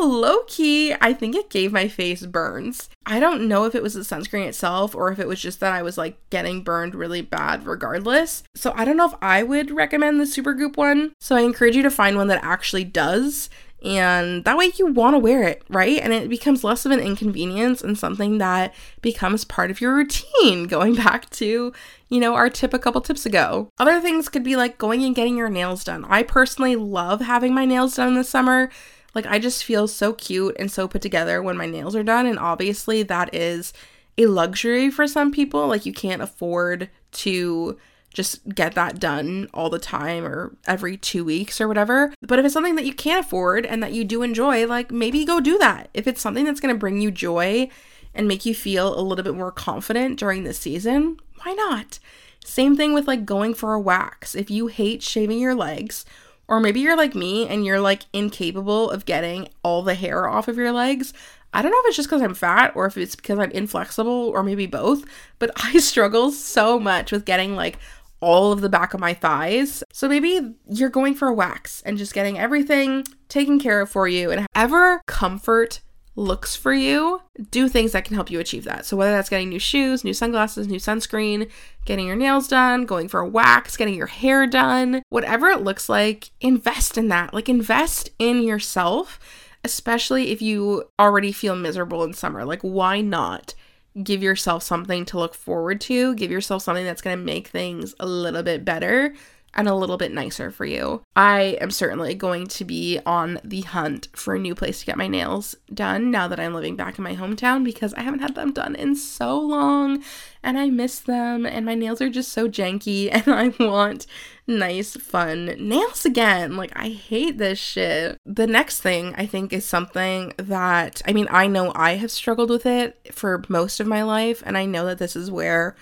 [0.00, 2.88] low key, I think it gave my face burns.
[3.06, 5.72] I don't know if it was the sunscreen itself or if it was just that
[5.72, 8.42] I was like getting burned really bad regardless.
[8.54, 11.12] So I don't know if I would recommend the Supergoop one.
[11.20, 13.50] So I encourage you to find one that actually does.
[13.84, 15.98] And that way you want to wear it, right?
[15.98, 20.64] And it becomes less of an inconvenience and something that becomes part of your routine,
[20.68, 21.72] going back to,
[22.08, 23.68] you know, our tip a couple tips ago.
[23.78, 26.04] Other things could be like going and getting your nails done.
[26.04, 28.70] I personally love having my nails done this summer
[29.14, 32.26] like, I just feel so cute and so put together when my nails are done.
[32.26, 33.72] And obviously, that is
[34.18, 35.66] a luxury for some people.
[35.66, 37.78] Like, you can't afford to
[38.12, 42.12] just get that done all the time or every two weeks or whatever.
[42.20, 45.24] But if it's something that you can't afford and that you do enjoy, like, maybe
[45.24, 45.88] go do that.
[45.94, 47.68] If it's something that's to bring you joy
[48.14, 51.98] and make you feel a little bit more confident during the season, why not?
[52.44, 54.34] Same thing with like going for a wax.
[54.34, 56.04] If you hate shaving your legs,
[56.52, 60.48] or maybe you're like me and you're like incapable of getting all the hair off
[60.48, 61.14] of your legs.
[61.54, 64.28] I don't know if it's just because I'm fat or if it's because I'm inflexible
[64.28, 65.02] or maybe both,
[65.38, 67.78] but I struggle so much with getting like
[68.20, 69.82] all of the back of my thighs.
[69.94, 74.06] So maybe you're going for a wax and just getting everything taken care of for
[74.06, 75.80] you and ever comfort
[76.14, 78.84] looks for you, do things that can help you achieve that.
[78.84, 81.50] So, whether that's getting new shoes, new sunglasses, new sunscreen,
[81.84, 85.88] getting your nails done, going for a wax, getting your hair done, whatever it looks
[85.88, 87.32] like, invest in that.
[87.32, 89.18] Like, invest in yourself,
[89.64, 92.44] especially if you already feel miserable in summer.
[92.44, 93.54] Like, why not?
[94.02, 96.14] Give yourself something to look forward to.
[96.14, 99.14] Give yourself something that's going to make things a little bit better
[99.54, 101.02] and a little bit nicer for you.
[101.14, 104.96] I am certainly going to be on the hunt for a new place to get
[104.96, 108.34] my nails done now that I'm living back in my hometown because I haven't had
[108.34, 110.02] them done in so long
[110.42, 114.06] and I miss them and my nails are just so janky and I want
[114.46, 116.56] nice fun nails again.
[116.56, 118.18] Like I hate this shit.
[118.24, 122.50] The next thing I think is something that I mean I know I have struggled
[122.50, 125.76] with it for most of my life and I know that this is where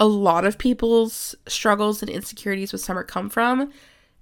[0.00, 3.70] a lot of people's struggles and insecurities with summer come from,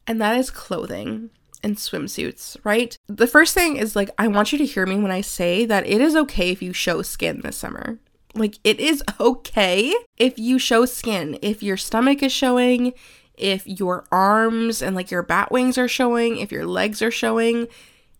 [0.07, 1.31] and that is clothing
[1.63, 2.97] and swimsuits, right?
[3.07, 5.87] The first thing is like, I want you to hear me when I say that
[5.87, 7.99] it is okay if you show skin this summer.
[8.35, 12.93] Like, it is okay if you show skin, if your stomach is showing,
[13.35, 17.69] if your arms and like your bat wings are showing, if your legs are showing,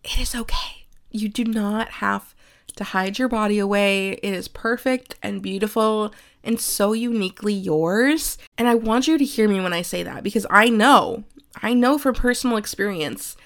[0.03, 0.85] it is okay.
[1.11, 2.33] You do not have
[2.77, 4.11] to hide your body away.
[4.11, 6.13] It is perfect and beautiful
[6.49, 8.39] and so uniquely yours.
[8.57, 11.23] And I want you to hear me when I say that because I know,
[11.61, 13.37] I know from personal experience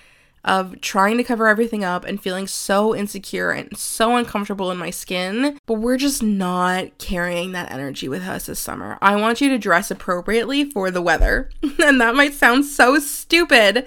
[0.45, 4.89] of trying to cover everything up and feeling so insecure and so uncomfortable in my
[4.89, 8.97] skin, but we're just not carrying that energy with us this summer.
[9.01, 11.49] I want you to dress appropriately for the weather.
[11.83, 13.85] and that might sound so stupid,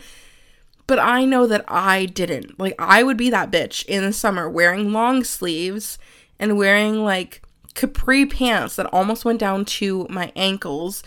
[0.87, 2.61] But I know that I didn't.
[2.61, 5.99] Like, I would be that bitch in the summer wearing long sleeves
[6.39, 7.43] and wearing like
[7.77, 11.05] capri pants that almost went down to my ankles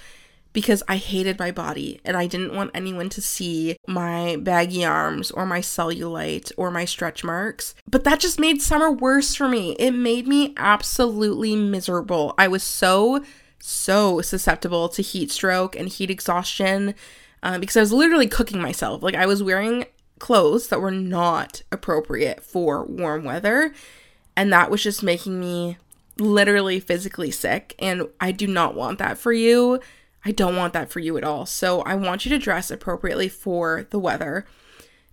[0.54, 5.32] because I hated my body and I didn't want anyone to see my baggy arms
[5.32, 7.76] or my cellulite or my stretch marks.
[7.90, 9.74] But that just made summer worse for me.
[9.74, 12.34] It made me absolutely miserable.
[12.38, 13.24] I was so,
[13.60, 16.96] so susceptible to heat stroke and heat exhaustion
[17.44, 19.04] uh, because I was literally cooking myself.
[19.04, 19.86] Like I was wearing
[20.18, 23.74] clothes that were not appropriate for warm weather.
[24.36, 25.78] And that was just making me
[26.20, 27.76] literally physically sick.
[27.80, 29.80] And I do not want that for you.
[30.26, 31.46] I don't want that for you at all.
[31.46, 34.46] So I want you to dress appropriately for the weather.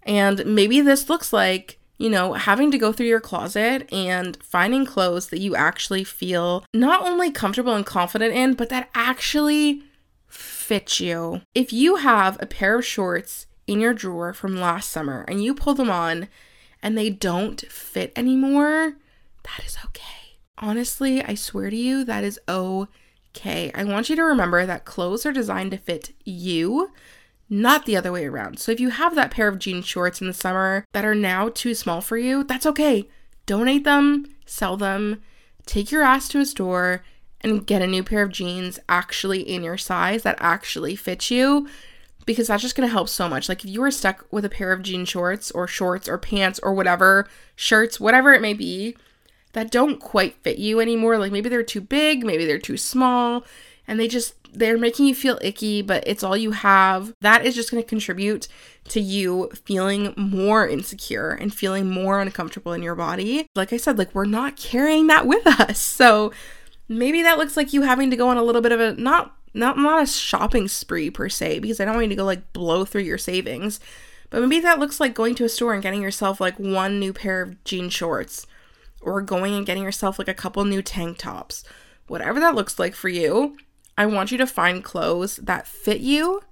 [0.02, 4.84] And maybe this looks like, you know, having to go through your closet and finding
[4.84, 9.82] clothes that you actually feel not only comfortable and confident in, but that actually
[10.28, 11.42] fit you.
[11.54, 15.54] If you have a pair of shorts in your drawer from last summer and you
[15.54, 16.28] pull them on
[16.82, 18.96] and they don't fit anymore,
[19.44, 20.15] that is okay.
[20.58, 23.70] Honestly, I swear to you, that is okay.
[23.74, 26.92] I want you to remember that clothes are designed to fit you,
[27.50, 28.58] not the other way around.
[28.58, 31.50] So if you have that pair of jean shorts in the summer that are now
[31.50, 33.08] too small for you, that's okay.
[33.44, 35.22] Donate them, sell them,
[35.66, 37.04] take your ass to a store
[37.42, 41.68] and get a new pair of jeans actually in your size that actually fit you
[42.24, 43.48] because that's just going to help so much.
[43.48, 46.58] Like if you were stuck with a pair of jean shorts or shorts or pants
[46.62, 48.96] or whatever, shirts, whatever it may be,
[49.56, 53.42] that don't quite fit you anymore, like maybe they're too big, maybe they're too small,
[53.88, 57.14] and they just they're making you feel icky, but it's all you have.
[57.22, 58.48] That is just going to contribute
[58.88, 63.46] to you feeling more insecure and feeling more uncomfortable in your body.
[63.56, 65.80] Like I said, like we're not carrying that with us.
[65.96, 66.32] So
[66.86, 69.34] maybe that looks like you having to go on a little bit of a not
[69.54, 72.52] not not a shopping spree per se because I don't want you to go like
[72.52, 73.80] blow through your savings.
[74.28, 77.14] But maybe that looks like going to a store and getting yourself like one new
[77.14, 78.46] pair of jean shorts
[79.06, 81.64] or going and getting yourself like a couple new tank tops.
[82.08, 83.56] Whatever that looks like for you,
[83.96, 86.42] I want you to find clothes that fit you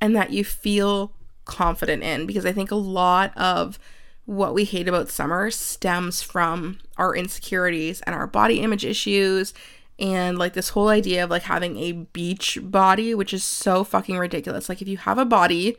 [0.00, 1.12] and that you feel
[1.44, 3.78] confident in because I think a lot of
[4.24, 9.54] what we hate about summer stems from our insecurities and our body image issues
[9.98, 14.18] and like this whole idea of like having a beach body which is so fucking
[14.18, 15.76] ridiculous like if you have a body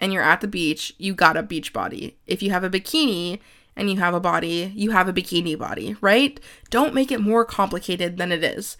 [0.00, 3.38] and you're at the beach you got a beach body if you have a bikini
[3.76, 7.44] and you have a body you have a bikini body right don't make it more
[7.44, 8.76] complicated than it is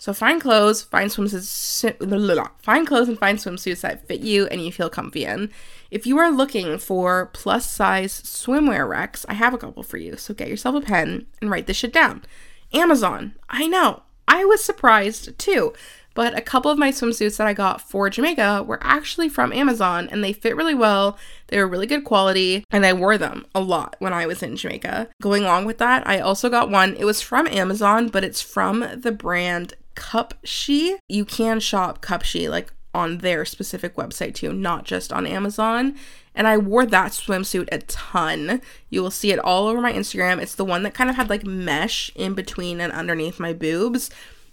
[0.00, 4.70] so find clothes, find swimsuits, find clothes and find swimsuits that fit you and you
[4.70, 5.50] feel comfy in.
[5.90, 10.16] If you are looking for plus size swimwear recs, I have a couple for you.
[10.16, 12.24] So get yourself a pen and write this shit down.
[12.72, 13.34] Amazon.
[13.50, 14.04] I know.
[14.28, 15.72] I was surprised too.
[16.18, 20.08] But a couple of my swimsuits that I got for Jamaica were actually from Amazon
[20.10, 21.16] and they fit really well.
[21.46, 24.56] They were really good quality and I wore them a lot when I was in
[24.56, 25.10] Jamaica.
[25.22, 26.96] Going along with that, I also got one.
[26.96, 30.96] It was from Amazon, but it's from the brand Cupshe.
[31.08, 35.94] You can shop Cupshe like on their specific website too, not just on Amazon.
[36.34, 38.60] And I wore that swimsuit a ton.
[38.90, 40.42] You will see it all over my Instagram.
[40.42, 44.10] It's the one that kind of had like mesh in between and underneath my boobs.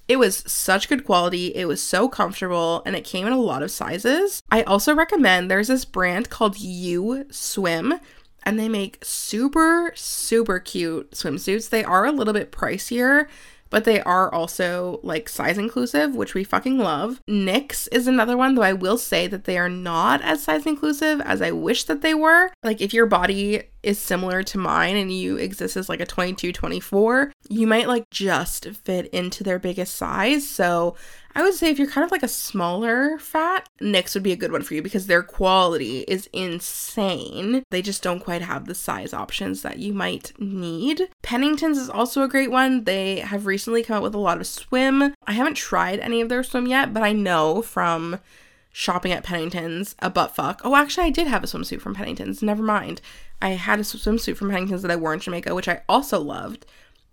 [0.08, 1.48] It was such good quality.
[1.56, 4.44] It was so comfortable and it came in a lot of sizes.
[4.52, 8.00] I also recommend there's this brand called YouSwim
[8.44, 11.70] and they make super, super cute swimsuits.
[11.70, 13.28] They are a little bit pricier
[13.70, 17.22] but they are also like size inclusive, which we fucking love.
[17.30, 21.22] Knix is another one, though I will say that they are not as size inclusive
[21.22, 22.52] as I wish that they were.
[22.64, 26.52] Like if your body is similar to mine and you exist as like a 22,
[26.52, 30.48] 24, you might like just fit into their biggest size.
[30.48, 30.96] So
[31.36, 34.38] I would say if you're kind of like a smaller fat, Knix would be a
[34.38, 37.64] good one for you because their quality is insane.
[37.72, 41.10] They just don't quite have the size options that you might need.
[41.24, 42.86] Pennington's is also a great one.
[42.86, 45.14] They have recently come out with a lot of swim.
[45.28, 48.20] I haven't tried any of their swim yet, but I know from
[48.72, 50.62] shopping at Pennington's a butt fuck.
[50.64, 52.42] Oh, actually, I did have a swimsuit from Pennington's.
[52.42, 53.02] Never mind.
[53.42, 56.66] I had a swimsuit from Pennington's that I wore in Jamaica, which I also loved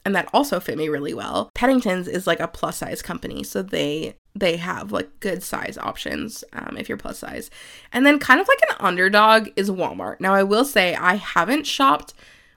[0.05, 1.51] and that also fit me really well.
[1.55, 6.42] Pennington's is like a plus size company, so they they have like good size options
[6.53, 7.50] um, if you're plus size.
[7.92, 10.21] And then kind of like an underdog is Walmart.
[10.21, 12.15] Now I will say I haven't shopped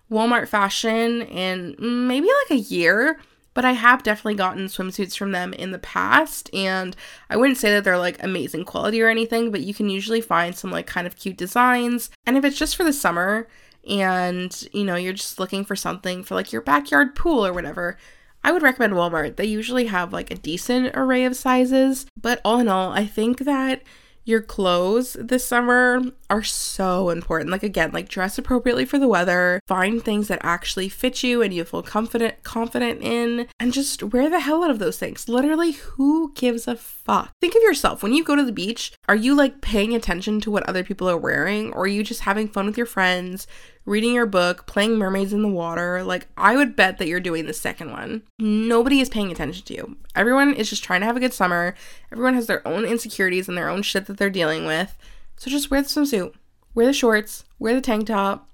[0.10, 1.76] Walmart fashion in
[2.08, 3.20] maybe like a year,
[3.54, 6.96] but I have definitely gotten swimsuits from them in the past and
[7.30, 10.56] I wouldn't say that they're like amazing quality or anything, but you can usually find
[10.56, 12.10] some like kind of cute designs.
[12.26, 13.48] And if it's just for the summer,
[13.88, 17.98] and you know you're just looking for something for like your backyard pool or whatever
[18.44, 22.60] i would recommend walmart they usually have like a decent array of sizes but all
[22.60, 23.82] in all i think that
[24.28, 27.52] Your clothes this summer are so important.
[27.52, 31.54] Like again, like dress appropriately for the weather, find things that actually fit you and
[31.54, 35.30] you feel confident confident in, and just wear the hell out of those things.
[35.30, 37.30] Literally, who gives a fuck?
[37.40, 40.50] Think of yourself when you go to the beach, are you like paying attention to
[40.50, 43.46] what other people are wearing or are you just having fun with your friends?
[43.86, 46.04] Reading your book, playing mermaids in the water.
[46.04, 48.24] Like, I would bet that you're doing the second one.
[48.40, 49.98] Nobody is paying attention to you.
[50.16, 51.76] Everyone is just trying to have a good summer.
[52.12, 54.98] Everyone has their own insecurities and their own shit that they're dealing with.
[55.38, 56.34] So just wear the swimsuit,
[56.74, 58.50] wear the shorts, wear the tank top.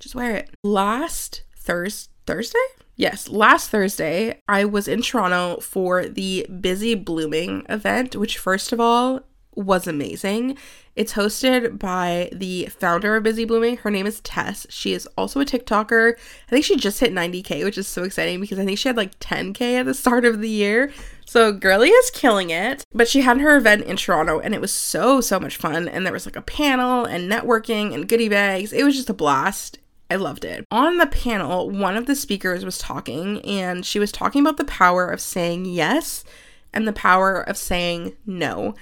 [0.00, 0.50] Just wear it.
[0.62, 2.58] Last Thursday, Thursday?
[2.96, 8.78] Yes, last Thursday, I was in Toronto for the Busy Blooming event, which, first of
[8.78, 9.20] all,
[9.56, 10.56] was amazing.
[10.96, 13.78] It's hosted by the founder of Busy Blooming.
[13.78, 14.66] Her name is Tess.
[14.70, 16.14] She is also a TikToker.
[16.14, 18.96] I think she just hit 90k, which is so exciting because I think she had
[18.96, 20.92] like 10k at the start of the year.
[21.26, 22.84] So girly is killing it.
[22.92, 26.06] But she had her event in Toronto and it was so so much fun and
[26.06, 28.72] there was like a panel and networking and goodie bags.
[28.72, 29.78] It was just a blast.
[30.10, 30.64] I loved it.
[30.70, 34.64] On the panel, one of the speakers was talking and she was talking about the
[34.64, 36.24] power of saying yes
[36.72, 38.74] and the power of saying no.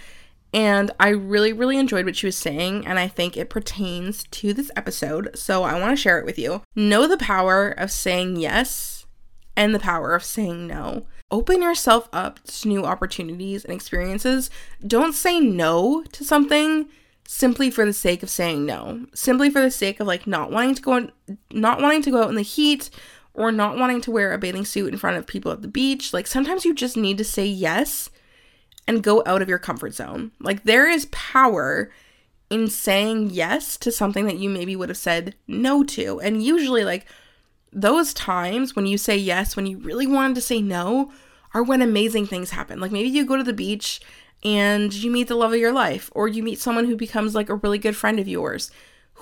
[0.53, 4.53] And I really, really enjoyed what she was saying, and I think it pertains to
[4.53, 6.63] this episode, so I want to share it with you.
[6.77, 9.07] Know the power of saying yes
[9.57, 11.07] and the power of saying no.
[11.31, 14.51] Open yourself up to new opportunities and experiences.
[14.87, 16.89] Don't say no to something
[17.27, 19.07] simply for the sake of saying no.
[19.15, 21.09] Simply for the sake of like not wanting to go
[21.51, 22.91] not wanting to go out in the heat
[23.33, 26.13] or not wanting to wear a bathing suit in front of people at the beach.
[26.13, 28.11] Like sometimes you just need to say yes
[28.87, 30.33] and go out of your comfort zone.
[30.41, 31.91] Like there is power
[32.51, 36.21] in saying yes to something that you maybe would have said no to.
[36.21, 37.07] And usually like
[37.73, 41.11] those times when you say yes when you really wanted to say no
[41.55, 42.81] are when amazing things happen.
[42.81, 44.01] Like maybe you go to the beach
[44.45, 47.49] and you meet the love of your life or you meet someone who becomes like
[47.49, 48.71] a really good friend of yours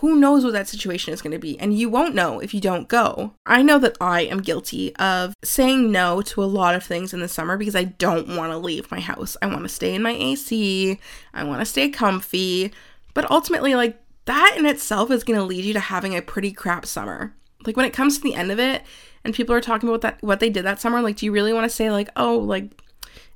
[0.01, 1.59] who knows what that situation is going to be?
[1.59, 3.35] And you won't know if you don't go.
[3.45, 7.21] I know that I am guilty of saying no to a lot of things in
[7.21, 9.37] the summer because I don't want to leave my house.
[9.43, 10.99] I want to stay in my AC,
[11.35, 12.73] I want to stay comfy.
[13.13, 16.53] But ultimately, like, that in itself is going to lead you to having a pretty
[16.53, 17.35] crap summer.
[17.67, 18.83] Like, when it comes to the end of it,
[19.23, 21.53] and people are talking about that what they did that summer, like, do you really
[21.53, 22.71] want to say, like, oh, like,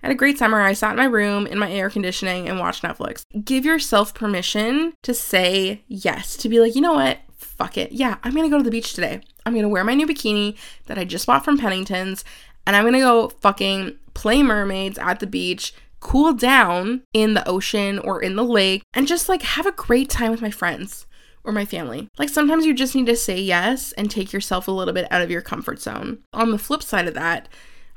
[0.04, 0.60] had a great summer.
[0.60, 3.24] I sat in my room in my air conditioning and watched Netflix.
[3.42, 7.18] Give yourself permission to say yes, to be like, you know what?
[7.36, 7.92] Fuck it.
[7.92, 9.20] Yeah, I'm gonna go to the beach today.
[9.46, 12.24] I'm gonna wear my new bikini that I just bought from Pennington's
[12.66, 17.98] and I'm gonna go fucking play mermaids at the beach, cool down in the ocean
[17.98, 21.06] or in the lake, and just like have a great time with my friends
[21.44, 22.08] or my family.
[22.18, 25.22] Like sometimes you just need to say yes and take yourself a little bit out
[25.22, 26.18] of your comfort zone.
[26.32, 27.48] On the flip side of that,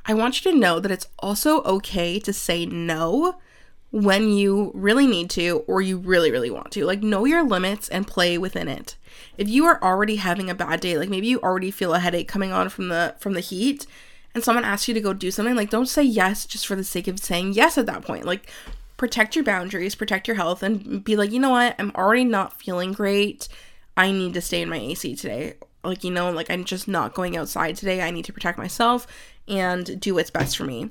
[0.07, 3.35] I want you to know that it's also okay to say no
[3.91, 6.85] when you really need to or you really, really want to.
[6.85, 8.95] Like, know your limits and play within it.
[9.37, 12.27] If you are already having a bad day, like maybe you already feel a headache
[12.27, 13.85] coming on from the from the heat,
[14.33, 16.83] and someone asks you to go do something, like don't say yes just for the
[16.83, 18.25] sake of saying yes at that point.
[18.25, 18.49] Like
[18.95, 22.59] protect your boundaries, protect your health, and be like, you know what, I'm already not
[22.59, 23.47] feeling great.
[23.95, 25.55] I need to stay in my AC today.
[25.83, 28.01] Like, you know, like I'm just not going outside today.
[28.01, 29.07] I need to protect myself
[29.47, 30.89] and do what's best for me.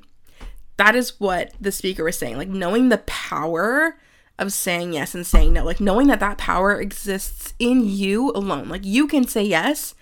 [0.76, 2.36] That is what the speaker was saying.
[2.36, 3.98] Like, knowing the power
[4.38, 8.68] of saying yes and saying no, like, knowing that that power exists in you alone.
[8.68, 9.94] Like, you can say yes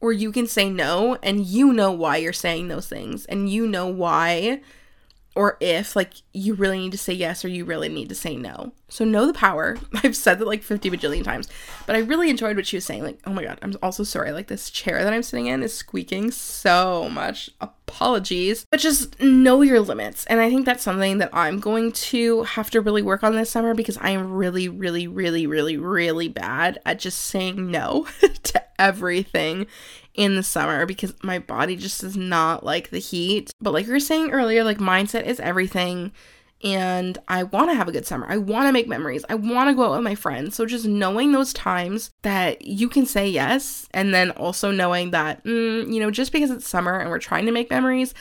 [0.00, 3.66] or you can say no, and you know why you're saying those things, and you
[3.66, 4.60] know why
[5.36, 8.34] or if like you really need to say yes or you really need to say
[8.34, 8.72] no.
[8.88, 9.76] So know the power.
[10.02, 11.48] I've said that like 50 bajillion times,
[11.86, 13.04] but I really enjoyed what she was saying.
[13.04, 14.32] Like, oh my god, I'm also sorry.
[14.32, 17.50] Like this chair that I'm sitting in is squeaking so much.
[17.60, 18.64] Apologies.
[18.70, 20.24] But just know your limits.
[20.26, 23.50] And I think that's something that I'm going to have to really work on this
[23.50, 28.06] summer because I am really, really, really, really, really bad at just saying no
[28.44, 29.66] to everything
[30.16, 33.52] in the summer because my body just does not like the heat.
[33.60, 36.12] But like you were saying earlier, like mindset is everything.
[36.64, 38.26] And I want to have a good summer.
[38.28, 39.26] I want to make memories.
[39.28, 40.56] I want to go out with my friends.
[40.56, 45.44] So just knowing those times that you can say yes, and then also knowing that,
[45.44, 48.14] mm, you know, just because it's summer and we're trying to make memories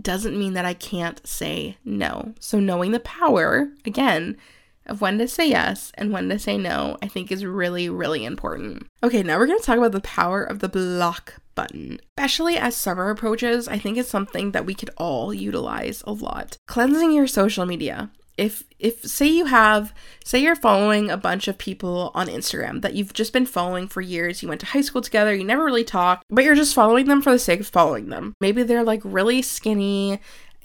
[0.00, 2.32] doesn't mean that I can't say no.
[2.40, 4.38] So knowing the power, again,
[4.86, 8.24] of when to say yes and when to say no, I think is really, really
[8.24, 8.86] important.
[9.02, 12.00] Okay, now we're to talk about the power of the block button.
[12.18, 16.56] Especially as summer approaches, I think it's something that we could all utilize a lot.
[16.66, 18.10] Cleansing your social media.
[18.38, 19.92] If if say you have
[20.24, 24.00] say you're following a bunch of people on Instagram that you've just been following for
[24.00, 27.06] years, you went to high school together, you never really talked, but you're just following
[27.08, 28.32] them for the sake of following them.
[28.40, 30.18] Maybe they're like really skinny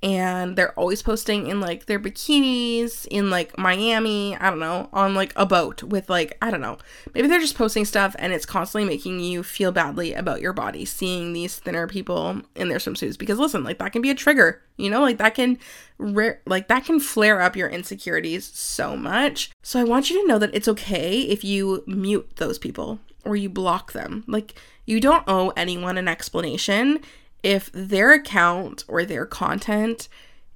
[0.03, 5.15] and they're always posting in like their bikinis in like Miami, I don't know, on
[5.15, 6.77] like a boat with like, I don't know.
[7.13, 10.85] Maybe they're just posting stuff and it's constantly making you feel badly about your body
[10.85, 14.61] seeing these thinner people in their swimsuits because listen, like that can be a trigger,
[14.77, 15.57] you know, like that can
[15.99, 19.51] like that can flare up your insecurities so much.
[19.63, 23.35] So I want you to know that it's okay if you mute those people or
[23.35, 24.23] you block them.
[24.27, 24.53] Like
[24.85, 26.99] you don't owe anyone an explanation
[27.43, 30.07] if their account or their content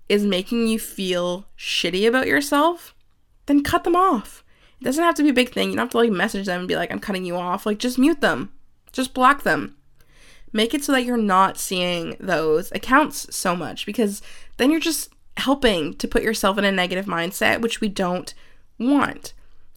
[0.10, 2.94] is making you feel shitty about yourself,
[3.46, 4.44] then cut them off.
[4.80, 5.70] It doesn't have to be a big thing.
[5.70, 7.66] You don't have to like message them and be like, I'm cutting you off.
[7.66, 8.52] Like, just mute them,
[8.92, 9.76] just block them.
[10.54, 14.22] Make it so that you're not seeing those accounts so much because
[14.58, 18.34] then you're just helping to put yourself in a negative mindset, which we don't
[18.78, 19.34] want,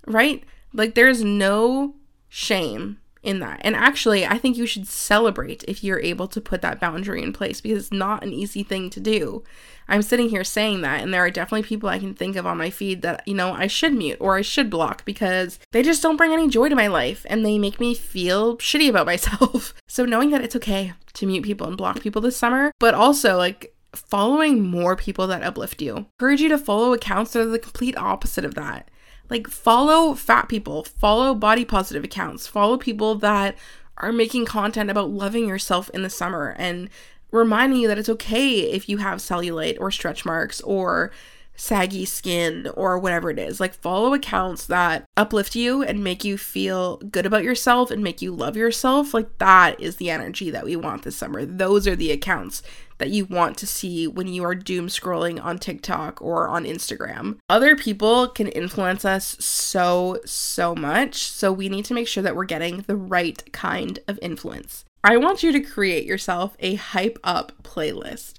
[0.07, 0.43] right?
[0.73, 1.95] Like, there's no
[2.29, 3.61] shame in that.
[3.63, 7.33] And actually, I think you should celebrate if you're able to put that boundary in
[7.33, 9.43] place because it's not an easy thing to do.
[9.89, 12.57] I'm sitting here saying that, and there are definitely people I can think of on
[12.57, 16.03] my feed that, you know, I should mute or I should block because they just
[16.03, 19.75] don't bring any joy to my life and they make me feel shitty about myself.
[19.89, 23.37] so, knowing that it's okay to mute people and block people this summer, but also
[23.37, 25.95] like following more people that uplift you.
[25.95, 28.91] I encourage you to follow accounts that are the complete opposite of that.
[29.31, 33.57] Like, follow fat people, follow body positive accounts, follow people that
[33.97, 36.91] are making content about loving yourself in the summer and
[37.31, 41.11] reminding you that it's okay if you have cellulite or stretch marks or
[41.57, 43.61] saggy skin or whatever it is.
[43.61, 48.21] Like, follow accounts that uplift you and make you feel good about yourself and make
[48.21, 49.15] you love yourself.
[49.15, 51.45] Like, that is the energy that we want this summer.
[51.45, 52.63] Those are the accounts
[52.99, 57.39] that you want to see when you are doom scrolling on TikTok or on Instagram.
[57.49, 61.17] Other people can influence us so, so much.
[61.17, 64.85] So we need to make sure that we're getting the right kind of influence.
[65.03, 68.35] I want you to create yourself a hype up playlist.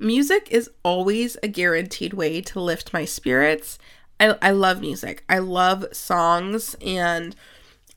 [0.00, 3.78] Music is always a guaranteed way to lift my spirits.
[4.20, 5.24] I, I love music.
[5.28, 7.36] I love songs and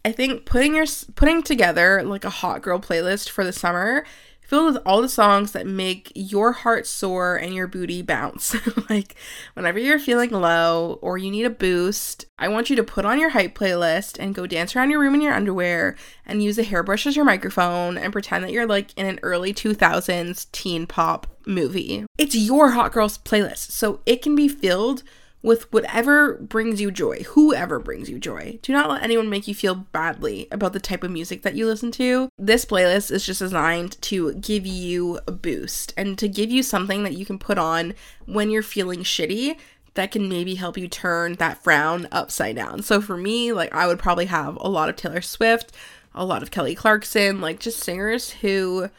[0.03, 0.86] I think putting your
[1.16, 4.03] putting together like a hot girl playlist for the summer
[4.52, 8.54] filled with all the songs that make your heart soar and your booty bounce.
[8.89, 9.16] like,
[9.54, 13.18] whenever you're feeling low or you need a boost, I want you to put on
[13.18, 15.95] your hype playlist and go dance around your room in your underwear
[16.26, 19.54] and use a hairbrush as your microphone and pretend that you're like in an early
[19.54, 22.06] 2000s teen pop movie.
[22.18, 25.04] It's your Hot Girls playlist, so it can be filled
[25.44, 28.60] with whatever brings you joy, whoever brings you joy.
[28.62, 31.66] Do not let anyone make you feel badly about the type of music that you
[31.66, 32.30] listen to.
[32.38, 37.04] This playlist is just designed to give you a boost and to give you something
[37.04, 37.94] that you can put on
[38.26, 39.58] when you're feeling shitty
[39.96, 42.82] that can maybe help you turn that frown upside down.
[42.82, 45.74] So for me, like I would probably have a lot of Taylor Swift,
[46.14, 48.89] a lot of Kelly Clarkson, like just singers who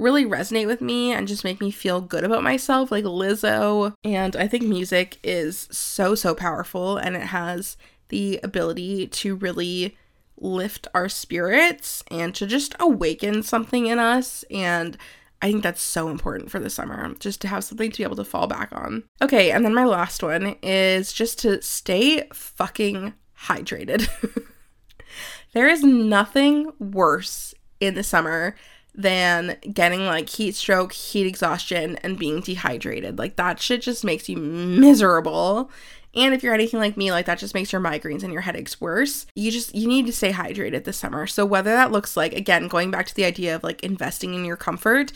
[0.00, 3.94] really resonate with me and just make me feel good about myself, like Lizzo.
[4.02, 7.76] And I think music is so, so powerful and it has
[8.08, 9.96] the ability to really
[10.36, 14.44] lift our spirits and to just awaken something in us.
[14.50, 14.96] And
[15.42, 18.16] I think that's so important for the summer, just to have something to be able
[18.16, 19.04] to fall back on.
[19.22, 23.14] Okay, and then my last one is just to stay fucking
[23.46, 24.08] hydrated.
[25.54, 28.54] there is nothing worse in the summer
[29.02, 33.18] than getting like heat stroke, heat exhaustion, and being dehydrated.
[33.18, 35.70] Like that shit just makes you miserable.
[36.14, 38.80] And if you're anything like me, like that just makes your migraines and your headaches
[38.80, 39.26] worse.
[39.34, 41.26] You just you need to stay hydrated this summer.
[41.26, 44.44] So whether that looks like again going back to the idea of like investing in
[44.44, 45.12] your comfort,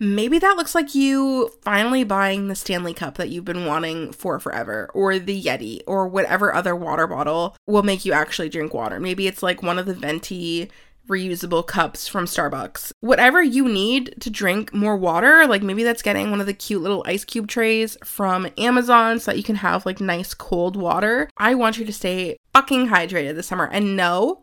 [0.00, 4.40] maybe that looks like you finally buying the Stanley Cup that you've been wanting for
[4.40, 8.98] forever, or the Yeti, or whatever other water bottle will make you actually drink water.
[8.98, 10.70] Maybe it's like one of the venti
[11.08, 12.92] reusable cups from Starbucks.
[13.00, 16.82] Whatever you need to drink more water, like maybe that's getting one of the cute
[16.82, 21.28] little ice cube trays from Amazon so that you can have like nice cold water.
[21.36, 23.68] I want you to stay fucking hydrated this summer.
[23.70, 24.42] And no,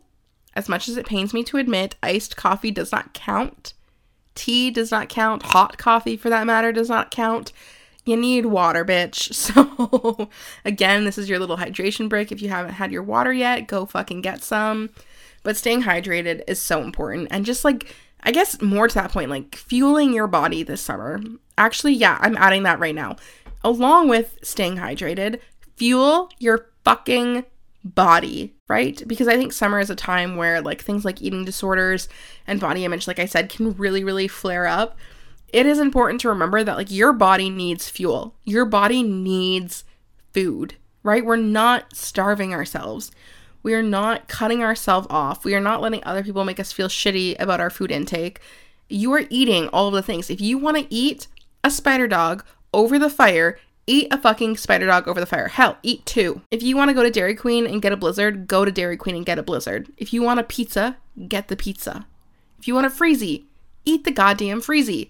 [0.54, 3.74] as much as it pains me to admit, iced coffee does not count.
[4.34, 5.42] Tea does not count.
[5.42, 7.52] Hot coffee, for that matter, does not count.
[8.04, 9.30] You need water, bitch.
[9.50, 10.28] So,
[10.64, 12.30] again, this is your little hydration break.
[12.32, 14.90] If you haven't had your water yet, go fucking get some.
[15.42, 17.28] But staying hydrated is so important.
[17.30, 21.20] And just like, I guess more to that point, like fueling your body this summer.
[21.56, 23.16] Actually, yeah, I'm adding that right now.
[23.64, 25.40] Along with staying hydrated,
[25.76, 27.44] fuel your fucking
[27.84, 29.02] body, right?
[29.06, 32.08] Because I think summer is a time where like things like eating disorders
[32.46, 34.96] and body image, like I said, can really, really flare up.
[35.52, 38.36] It is important to remember that like your body needs fuel.
[38.44, 39.84] Your body needs
[40.32, 41.24] food, right?
[41.24, 43.10] We're not starving ourselves.
[43.62, 45.44] We are not cutting ourselves off.
[45.44, 48.40] We are not letting other people make us feel shitty about our food intake.
[48.88, 50.30] You are eating all of the things.
[50.30, 51.28] If you want to eat
[51.62, 55.48] a spider dog over the fire, eat a fucking spider dog over the fire.
[55.48, 56.42] Hell, eat two.
[56.50, 58.96] If you want to go to Dairy Queen and get a blizzard, go to Dairy
[58.96, 59.88] Queen and get a blizzard.
[59.96, 60.96] If you want a pizza,
[61.28, 62.06] get the pizza.
[62.58, 63.44] If you want a freezy,
[63.84, 65.08] eat the goddamn freezy.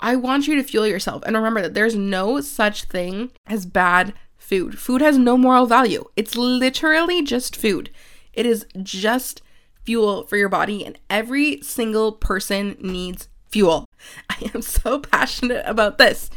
[0.00, 1.22] I want you to fuel yourself.
[1.24, 4.78] And remember that there's no such thing as bad food.
[4.78, 6.04] Food has no moral value.
[6.16, 7.90] It's literally just food.
[8.32, 9.42] It is just
[9.84, 13.86] fuel for your body, and every single person needs fuel.
[14.30, 16.30] I am so passionate about this.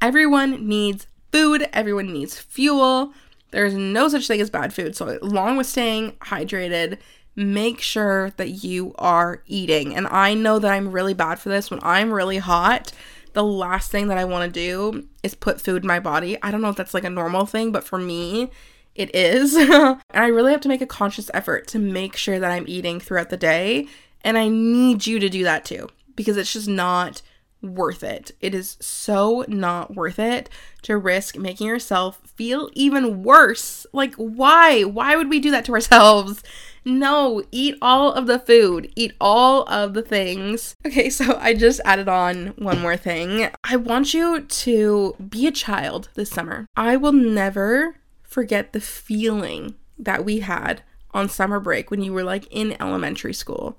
[0.00, 3.12] Everyone needs food, everyone needs fuel.
[3.50, 4.96] There's no such thing as bad food.
[4.96, 6.98] So, along with staying hydrated,
[7.36, 9.94] make sure that you are eating.
[9.94, 11.70] And I know that I'm really bad for this.
[11.70, 12.92] When I'm really hot,
[13.32, 16.36] the last thing that I want to do is put food in my body.
[16.42, 18.50] I don't know if that's like a normal thing, but for me,
[18.94, 19.54] it is.
[19.56, 23.00] and I really have to make a conscious effort to make sure that I'm eating
[23.00, 23.88] throughout the day.
[24.22, 27.22] And I need you to do that too, because it's just not
[27.62, 28.32] worth it.
[28.40, 30.48] It is so not worth it
[30.82, 33.86] to risk making yourself feel even worse.
[33.92, 34.82] Like, why?
[34.82, 36.42] Why would we do that to ourselves?
[36.84, 40.74] No, eat all of the food, eat all of the things.
[40.84, 43.48] Okay, so I just added on one more thing.
[43.64, 46.66] I want you to be a child this summer.
[46.76, 50.82] I will never forget the feeling that we had
[51.14, 53.78] on summer break when you were like in elementary school,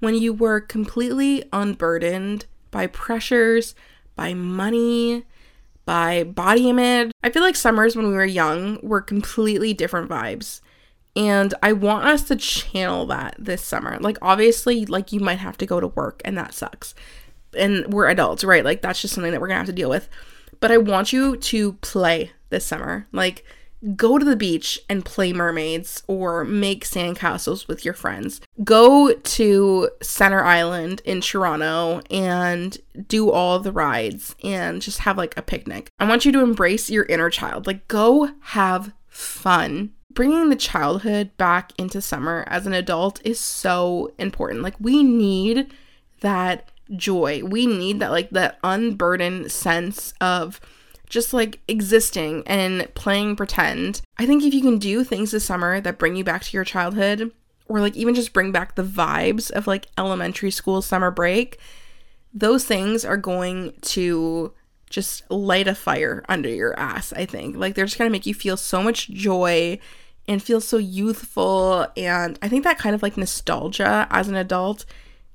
[0.00, 3.74] when you were completely unburdened by pressures,
[4.14, 5.24] by money,
[5.84, 7.12] by body image.
[7.22, 10.60] I feel like summers when we were young were completely different vibes.
[11.14, 13.98] And I want us to channel that this summer.
[14.00, 16.94] Like, obviously, like you might have to go to work and that sucks.
[17.56, 18.64] And we're adults, right?
[18.64, 20.08] Like, that's just something that we're gonna have to deal with.
[20.60, 23.06] But I want you to play this summer.
[23.12, 23.44] Like,
[23.96, 28.40] go to the beach and play mermaids or make sandcastles with your friends.
[28.62, 35.36] Go to Center Island in Toronto and do all the rides and just have like
[35.36, 35.88] a picnic.
[35.98, 37.66] I want you to embrace your inner child.
[37.66, 39.92] Like, go have fun.
[40.14, 44.62] Bringing the childhood back into summer as an adult is so important.
[44.62, 45.72] Like, we need
[46.20, 47.42] that joy.
[47.44, 50.60] We need that, like, that unburdened sense of
[51.12, 54.00] just like existing and playing pretend.
[54.16, 56.64] I think if you can do things this summer that bring you back to your
[56.64, 57.30] childhood,
[57.68, 61.58] or like even just bring back the vibes of like elementary school summer break,
[62.32, 64.54] those things are going to
[64.88, 67.56] just light a fire under your ass, I think.
[67.56, 69.78] Like they're just going to make you feel so much joy
[70.28, 71.86] and feel so youthful.
[71.96, 74.84] And I think that kind of like nostalgia as an adult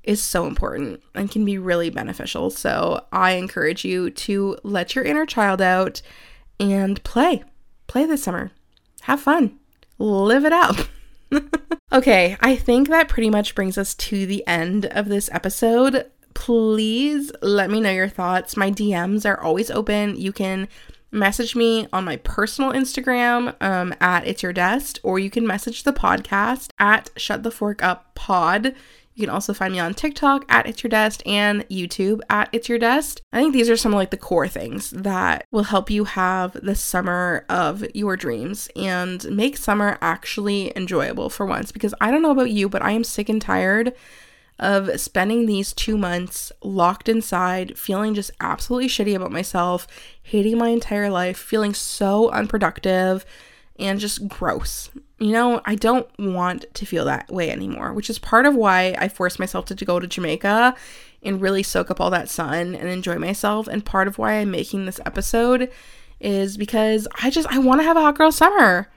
[0.02, 2.50] is so important and can be really beneficial.
[2.50, 6.00] So I encourage you to let your inner child out
[6.58, 7.44] and play.
[7.86, 8.50] Play this summer.
[9.02, 9.58] Have fun.
[9.98, 10.76] Live it up.
[11.92, 16.10] okay, I think that pretty much brings us to the end of this episode.
[16.34, 18.56] Please let me know your thoughts.
[18.56, 20.16] My DMs are always open.
[20.16, 20.68] You can
[21.10, 25.82] message me on my personal Instagram um, at It's Your Dest, or you can message
[25.82, 28.74] the podcast at Shut the Fork Up Pod.
[29.14, 32.68] You can also find me on TikTok at It's Your Dest and YouTube at It's
[32.68, 33.20] Your Dest.
[33.32, 36.52] I think these are some of like the core things that will help you have
[36.52, 41.72] the summer of your dreams and make summer actually enjoyable for once.
[41.72, 43.92] Because I don't know about you, but I am sick and tired
[44.58, 49.86] of spending these two months locked inside, feeling just absolutely shitty about myself,
[50.22, 53.24] hating my entire life, feeling so unproductive
[53.78, 58.18] and just gross you know, I don't want to feel that way anymore, which is
[58.18, 60.76] part of why I forced myself to, to go to Jamaica
[61.22, 63.66] and really soak up all that sun and enjoy myself.
[63.66, 65.70] And part of why I'm making this episode
[66.20, 68.88] is because I just I want to have a hot girl summer.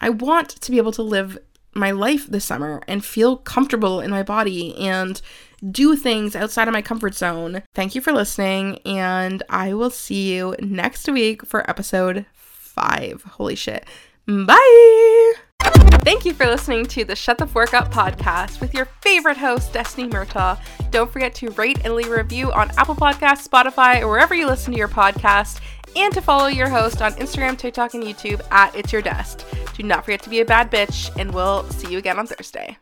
[0.00, 1.38] I want to be able to live
[1.74, 5.20] my life this summer and feel comfortable in my body and
[5.70, 7.62] do things outside of my comfort zone.
[7.74, 13.22] Thank you for listening, and I will see you next week for episode five.
[13.22, 13.86] Holy shit.
[14.26, 15.32] Bye.
[16.02, 19.72] Thank you for listening to the Shut the Fork Up podcast with your favorite host,
[19.74, 20.58] Destiny Murtaugh.
[20.90, 24.46] Don't forget to rate and leave a review on Apple Podcasts, Spotify, or wherever you
[24.46, 25.60] listen to your podcast,
[25.96, 29.44] and to follow your host on Instagram, TikTok, and YouTube at It's Your Dest.
[29.74, 32.76] Do not forget to be a bad bitch, and we'll see you again on Thursday.